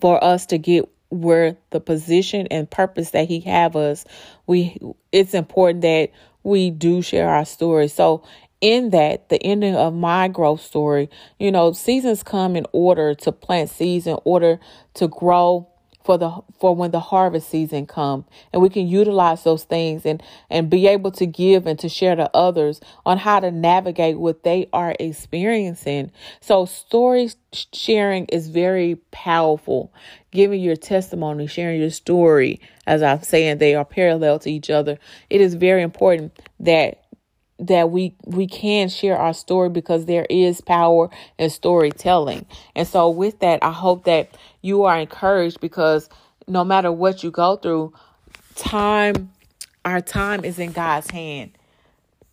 for 0.00 0.22
us 0.22 0.46
to 0.46 0.58
get 0.58 0.88
where 1.10 1.56
the 1.70 1.80
position 1.80 2.46
and 2.50 2.70
purpose 2.70 3.10
that 3.10 3.28
he 3.28 3.40
have 3.40 3.76
us, 3.76 4.04
we 4.46 4.78
it's 5.12 5.34
important 5.34 5.82
that 5.82 6.10
we 6.42 6.70
do 6.70 7.02
share 7.02 7.28
our 7.28 7.44
story. 7.44 7.88
So 7.88 8.24
in 8.60 8.90
that, 8.90 9.28
the 9.28 9.42
ending 9.42 9.76
of 9.76 9.94
my 9.94 10.28
growth 10.28 10.60
story, 10.60 11.10
you 11.38 11.52
know, 11.52 11.72
seasons 11.72 12.22
come 12.22 12.56
in 12.56 12.66
order 12.72 13.14
to 13.14 13.32
plant 13.32 13.70
seeds, 13.70 14.06
in 14.06 14.18
order 14.24 14.58
to 14.94 15.08
grow 15.08 15.68
for 16.06 16.18
the 16.18 16.30
for 16.60 16.74
when 16.76 16.92
the 16.92 17.00
harvest 17.00 17.50
season 17.50 17.86
come 17.86 18.24
and 18.52 18.62
we 18.62 18.70
can 18.70 18.86
utilize 18.86 19.44
those 19.44 19.64
things 19.64 20.06
and 20.06 20.22
and 20.48 20.70
be 20.70 20.86
able 20.86 21.10
to 21.10 21.26
give 21.26 21.66
and 21.66 21.80
to 21.80 21.88
share 21.88 22.16
to 22.16 22.30
others 22.34 22.80
on 23.04 23.18
how 23.18 23.40
to 23.40 23.50
navigate 23.50 24.18
what 24.18 24.44
they 24.44 24.68
are 24.72 24.94
experiencing. 25.00 26.12
So 26.40 26.64
story 26.66 27.30
sharing 27.74 28.26
is 28.26 28.48
very 28.48 28.96
powerful. 29.10 29.92
Giving 30.30 30.62
your 30.62 30.76
testimony 30.76 31.48
sharing 31.48 31.80
your 31.80 31.90
story 31.90 32.60
as 32.86 33.02
i'm 33.02 33.22
saying 33.22 33.58
they 33.58 33.74
are 33.74 33.84
parallel 33.84 34.38
to 34.40 34.50
each 34.50 34.70
other. 34.70 34.98
It 35.28 35.40
is 35.42 35.54
very 35.54 35.82
important 35.82 36.38
that 36.60 37.02
that 37.58 37.90
we 37.90 38.14
we 38.26 38.46
can 38.46 38.88
share 38.88 39.16
our 39.16 39.34
story 39.34 39.70
because 39.70 40.06
there 40.06 40.26
is 40.28 40.60
power 40.60 41.10
in 41.38 41.50
storytelling. 41.50 42.46
And 42.74 42.86
so 42.86 43.08
with 43.08 43.40
that, 43.40 43.64
I 43.64 43.72
hope 43.72 44.04
that 44.04 44.30
you 44.66 44.82
are 44.84 44.98
encouraged 44.98 45.60
because 45.60 46.08
no 46.48 46.64
matter 46.64 46.90
what 46.90 47.22
you 47.22 47.30
go 47.30 47.56
through, 47.56 47.94
time 48.56 49.30
our 49.84 50.00
time 50.00 50.44
is 50.44 50.58
in 50.58 50.72
God's 50.72 51.08
hand. 51.10 51.52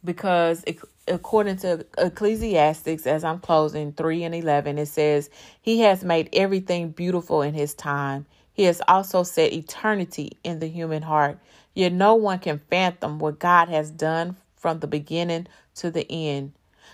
Because 0.04 0.66
according 1.08 1.58
to 1.58 1.86
Ecclesiastics, 2.00 3.06
as 3.06 3.24
I'm 3.24 3.40
closing 3.40 3.94
3 3.94 4.24
and 4.24 4.34
11, 4.34 4.80
it 4.80 4.88
says, 4.88 5.30
He 5.62 5.82
has 5.82 6.04
made 6.04 6.30
everything 6.34 6.90
beautiful 6.90 7.44
in 7.44 7.54
His 7.54 7.76
time. 7.76 8.26
He 8.54 8.64
has 8.64 8.82
also 8.88 9.22
set 9.22 9.54
eternity 9.54 10.38
in 10.44 10.60
the 10.60 10.68
human 10.68 11.04
heart. 11.04 11.38
Yet 11.76 11.94
no 11.94 12.16
one 12.16 12.40
can 12.40 12.60
fathom 12.70 13.20
what 13.20 13.40
God 13.40 13.70
has 13.70 13.92
done 13.92 14.38
from 14.56 14.80
the 14.80 14.88
beginning 14.88 15.48
to 15.76 15.92
the 15.92 16.12
end. 16.12 16.54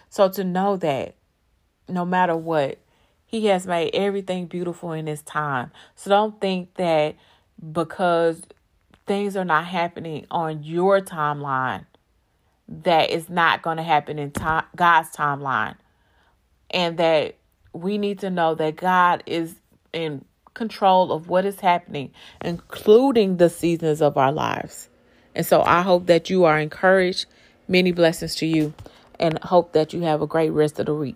So 0.10 0.28
to 0.30 0.44
know 0.44 0.76
that 0.78 1.16
no 1.88 2.06
matter 2.06 2.36
what, 2.36 2.80
He 3.30 3.46
has 3.48 3.68
made 3.68 3.92
everything 3.94 4.48
beautiful 4.48 4.92
in 4.92 5.08
His 5.08 5.22
time. 5.22 5.72
So 5.96 6.10
don't 6.10 6.40
think 6.42 6.74
that 6.76 7.16
because 7.72 8.42
things 9.06 9.38
are 9.38 9.46
not 9.46 9.66
happening 9.66 10.26
on 10.32 10.64
your 10.64 11.02
timeline, 11.02 11.86
that 12.68 13.12
it's 13.12 13.30
not 13.30 13.62
going 13.62 13.78
to 13.78 13.84
happen 13.84 14.20
in 14.20 14.32
time, 14.32 14.66
God's 14.76 15.16
timeline. 15.16 15.76
And 16.72 16.98
that 16.98 17.36
we 17.74 17.98
need 17.98 18.20
to 18.20 18.30
know 18.30 18.56
that 18.56 18.76
God 18.76 19.24
is 19.26 19.56
in 19.94 20.26
control 20.54 21.12
of 21.12 21.30
what 21.30 21.46
is 21.46 21.60
happening, 21.60 22.12
including 22.42 23.38
the 23.38 23.50
seasons 23.50 24.02
of 24.02 24.18
our 24.18 24.32
lives. 24.32 24.90
And 25.36 25.46
so 25.46 25.62
I 25.62 25.82
hope 25.82 26.08
that 26.08 26.30
you 26.30 26.46
are 26.46 26.60
encouraged 26.60 27.26
Many 27.70 27.92
blessings 27.92 28.34
to 28.38 28.48
you 28.48 28.74
and 29.20 29.38
hope 29.44 29.74
that 29.74 29.94
you 29.94 30.02
have 30.02 30.24
a 30.24 30.28
great 30.28 30.50
rest 30.50 30.80
of 30.80 30.88
the 30.88 30.96
week. 30.96 31.16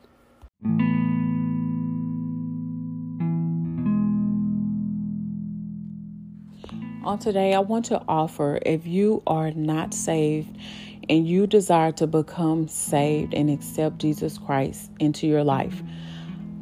On 7.03 7.19
today, 7.19 7.53
I 7.53 7.59
want 7.59 7.83
to 7.87 8.01
offer 8.07 8.59
if 8.65 8.87
you 8.87 9.23
are 9.27 9.51
not 9.51 9.93
saved 9.93 10.57
and 11.09 11.27
you 11.27 11.45
desire 11.45 11.91
to 11.93 12.07
become 12.07 12.69
saved 12.69 13.33
and 13.33 13.49
accept 13.49 13.97
Jesus 13.97 14.37
Christ 14.37 14.89
into 15.01 15.27
your 15.27 15.43
life, 15.43 15.83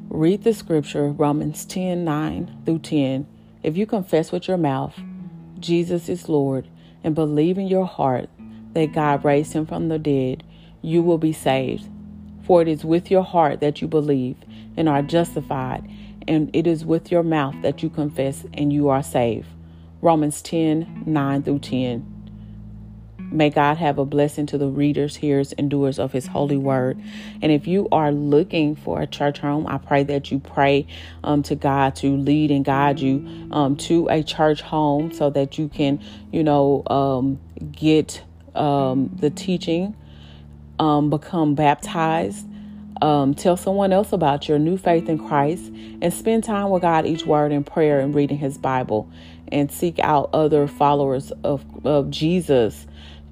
read 0.09 0.43
the 0.43 0.55
scripture 0.55 1.09
Romans 1.09 1.63
10 1.65 2.03
9 2.03 2.63
through 2.65 2.79
10. 2.79 3.27
If 3.61 3.77
you 3.77 3.85
confess 3.85 4.31
with 4.31 4.47
your 4.47 4.57
mouth 4.57 4.99
Jesus 5.59 6.09
is 6.09 6.27
Lord 6.27 6.67
and 7.03 7.13
believe 7.13 7.59
in 7.59 7.67
your 7.67 7.85
heart 7.85 8.27
that 8.73 8.93
God 8.93 9.23
raised 9.23 9.53
him 9.53 9.67
from 9.67 9.89
the 9.89 9.99
dead, 9.99 10.43
you 10.81 11.03
will 11.03 11.19
be 11.19 11.33
saved. 11.33 11.87
For 12.41 12.63
it 12.63 12.67
is 12.67 12.83
with 12.83 13.11
your 13.11 13.23
heart 13.23 13.59
that 13.59 13.79
you 13.79 13.87
believe 13.87 14.37
and 14.75 14.89
are 14.89 15.03
justified, 15.03 15.87
and 16.27 16.49
it 16.51 16.65
is 16.65 16.83
with 16.83 17.11
your 17.11 17.21
mouth 17.21 17.53
that 17.61 17.83
you 17.83 17.91
confess 17.91 18.43
and 18.55 18.73
you 18.73 18.89
are 18.89 19.03
saved. 19.03 19.47
Romans 20.01 20.41
10 20.41 21.03
9 21.05 21.43
through 21.43 21.59
10. 21.59 22.21
May 23.31 23.49
God 23.49 23.77
have 23.77 23.97
a 23.97 24.03
blessing 24.03 24.45
to 24.47 24.57
the 24.57 24.67
readers, 24.67 25.15
hearers, 25.15 25.53
and 25.53 25.69
doers 25.69 25.99
of 25.99 26.11
His 26.11 26.27
holy 26.27 26.57
word. 26.57 27.01
And 27.41 27.49
if 27.49 27.65
you 27.65 27.87
are 27.91 28.11
looking 28.11 28.75
for 28.75 29.01
a 29.01 29.07
church 29.07 29.39
home, 29.39 29.67
I 29.67 29.77
pray 29.77 30.03
that 30.03 30.31
you 30.31 30.39
pray 30.39 30.85
um, 31.23 31.41
to 31.43 31.55
God 31.55 31.95
to 31.97 32.17
lead 32.17 32.51
and 32.51 32.65
guide 32.65 32.99
you 32.99 33.47
um, 33.51 33.77
to 33.77 34.09
a 34.09 34.21
church 34.21 34.61
home 34.61 35.13
so 35.13 35.29
that 35.29 35.57
you 35.57 35.69
can, 35.69 36.01
you 36.33 36.43
know, 36.43 36.83
um, 36.87 37.39
get 37.71 38.21
um, 38.53 39.09
the 39.15 39.29
teaching, 39.29 39.95
um, 40.77 41.09
become 41.09 41.55
baptized, 41.55 42.45
um, 43.01 43.33
tell 43.33 43.55
someone 43.55 43.93
else 43.93 44.11
about 44.11 44.49
your 44.49 44.59
new 44.59 44.77
faith 44.77 45.07
in 45.07 45.17
Christ, 45.17 45.71
and 46.01 46.13
spend 46.13 46.43
time 46.43 46.69
with 46.69 46.81
God 46.81 47.05
each 47.05 47.25
word 47.25 47.53
in 47.53 47.63
prayer 47.63 47.99
and 47.99 48.13
reading 48.13 48.37
His 48.37 48.57
Bible, 48.57 49.09
and 49.51 49.71
seek 49.71 49.99
out 49.99 50.29
other 50.33 50.67
followers 50.67 51.31
of, 51.43 51.65
of 51.85 52.09
Jesus 52.09 52.87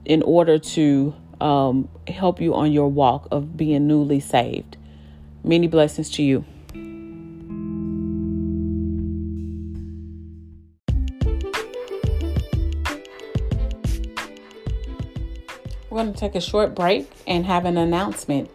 in 0.06 0.22
order 0.24 0.58
to 0.58 1.14
um, 1.42 1.88
help 2.08 2.42
you 2.42 2.56
on 2.56 2.72
your 2.72 2.90
walk 2.90 3.28
of 3.32 3.56
being 3.56 3.88
newly 3.88 4.20
saved. 4.20 4.78
Many 5.44 5.68
blessings 5.68 6.10
to 6.12 6.24
you. 6.24 6.46
We're 15.90 16.04
going 16.04 16.14
to 16.14 16.20
take 16.20 16.36
a 16.36 16.42
short 16.42 16.76
break 16.76 17.10
and 17.26 17.46
have 17.46 17.66
an 17.66 17.78
announcement. 17.78 18.50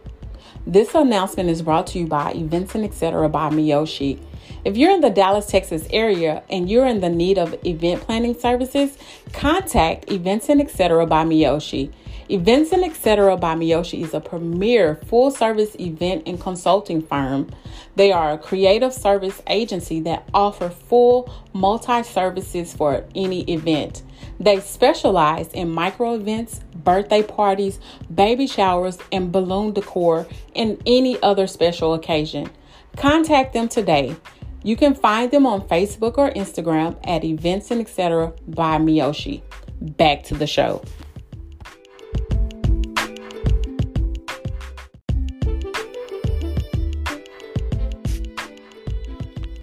This 0.67 0.95
announcement 0.95 1.51
is 1.51 1.63
brought 1.63 1.87
to 1.89 1.99
you 1.99 2.07
by 2.07 2.33
Events 2.33 2.75
and 2.75 2.85
Etc. 2.85 3.29
by 3.29 3.51
Mioshi. 3.51 4.19
If 4.65 4.79
you're 4.79 4.93
in 4.93 5.03
the 5.03 5.11
Dallas, 5.11 5.47
Texas 5.47 5.87
area 5.91 6.43
and 6.49 6.71
you're 6.71 6.87
in 6.87 7.01
the 7.01 7.11
need 7.11 7.37
of 7.37 7.55
event 7.67 8.01
planning 8.01 8.39
services, 8.39 8.97
contact 9.35 10.11
Events 10.11 10.49
and 10.49 10.59
Etc. 10.59 11.07
by 11.07 11.23
Mioshi. 11.23 11.93
Events 12.31 12.73
and 12.73 12.83
Etc. 12.83 13.37
by 13.37 13.55
Mioshi 13.57 14.03
is 14.03 14.15
a 14.15 14.21
premier 14.21 14.95
full 15.07 15.31
service 15.31 15.77
event 15.79 16.23
and 16.27 16.41
consulting 16.41 17.03
firm. 17.03 17.51
They 17.97 18.11
are 18.11 18.33
a 18.33 18.39
creative 18.39 18.95
service 18.95 19.43
agency 19.49 20.01
that 20.01 20.27
offer 20.33 20.71
full 20.71 21.31
multi 21.53 22.03
services 22.03 22.73
for 22.73 23.05
any 23.15 23.43
event. 23.43 24.03
They 24.41 24.61
specialize 24.61 25.49
in 25.49 25.69
micro 25.69 26.15
events, 26.15 26.61
birthday 26.75 27.23
parties, 27.23 27.79
baby 28.13 28.47
showers, 28.47 28.97
and 29.13 29.31
balloon 29.31 29.75
decor, 29.75 30.27
and 30.57 30.83
any 30.87 31.23
other 31.23 31.47
special 31.47 31.93
occasion. 31.93 32.49
Contact 32.97 33.53
them 33.53 33.69
today. 33.69 34.15
You 34.65 34.77
can 34.77 34.95
find 34.95 35.31
them 35.31 35.47
on 35.47 35.69
Facebook 35.69 36.17
or 36.17 36.31
Instagram 36.31 36.99
at 37.05 37.23
Events 37.23 37.71
and 37.71 37.83
Etc. 37.83 38.33
by 38.47 38.79
Mioshi. 38.79 39.43
Back 39.81 40.25
to 40.25 40.35
the 40.35 40.47
show. 40.47 40.83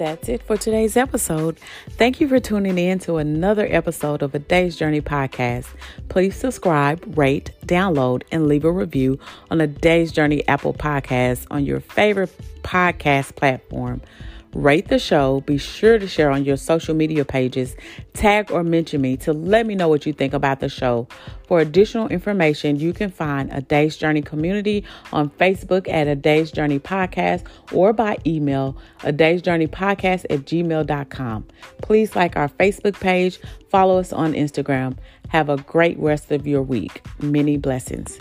that's 0.02 0.28
it 0.30 0.42
for 0.42 0.58
today's 0.58 0.98
episode. 0.98 1.60
Thank 1.92 2.20
you 2.20 2.28
for 2.28 2.40
tuning 2.40 2.80
in 2.80 2.98
to 3.00 3.18
another 3.18 3.68
episode 3.70 4.24
of 4.24 4.34
A 4.34 4.40
Daye's 4.40 4.76
Journey 4.76 5.00
podcast. 5.00 5.68
Please 6.10 6.36
subscribe, 6.36 7.16
rate, 7.16 7.52
download, 7.68 8.24
and 8.32 8.48
leave 8.48 8.66
a 8.66 8.72
review 8.72 9.20
on 9.52 9.62
A 9.62 9.68
Daye's 9.68 10.12
Journey 10.12 10.48
Apple 10.48 10.74
Podcast 10.74 11.46
on 11.52 11.66
your 11.66 11.82
favorite 11.82 12.36
podcast 12.64 13.36
platform. 13.36 14.02
Rate 14.54 14.90
the 14.90 15.00
show. 15.00 15.42
Be 15.42 15.58
sure 15.58 15.98
to 15.98 16.08
share 16.08 16.30
on 16.30 16.44
your 16.44 16.58
social 16.58 16.94
media 16.94 17.24
pages, 17.24 17.76
tag 18.14 18.52
or 18.52 18.64
mention 18.64 19.00
me 19.00 19.16
to 19.18 19.32
let 19.32 19.66
me 19.66 19.76
know 19.76 19.88
what 19.88 20.06
you 20.06 20.12
think 20.12 20.34
about 20.34 20.60
the 20.60 20.68
show. 20.68 21.08
For 21.48 21.60
additional 21.60 22.08
information, 22.10 22.78
you 22.78 22.94
can 22.94 23.12
find 23.12 23.52
A 23.52 23.62
Daye's 23.62 23.98
Journey 23.98 24.22
community 24.22 24.84
on 25.14 25.30
Facebook 25.30 25.88
at 25.88 26.08
A 26.08 26.16
Daye's 26.16 26.52
Journey 26.52 26.80
Podcast 26.80 27.46
or 27.72 27.94
by 27.94 28.18
email, 28.26 28.78
A 29.04 29.12
Daye's 29.12 29.42
Journey 29.42 29.68
Podcast 29.68 30.26
at 30.30 30.42
gmail.com. 30.42 31.48
Please 31.82 32.16
like 32.16 32.36
our 32.36 32.50
Facebook 32.50 33.00
page, 33.00 33.40
follow 33.70 34.00
us 34.00 34.12
on 34.12 34.34
Instagram. 34.34 34.98
Have 35.30 35.50
a 35.50 35.58
great 35.58 35.98
rest 35.98 36.32
of 36.32 36.46
your 36.46 36.62
week. 36.62 37.06
Many 37.20 37.56
blessings. 37.56 38.20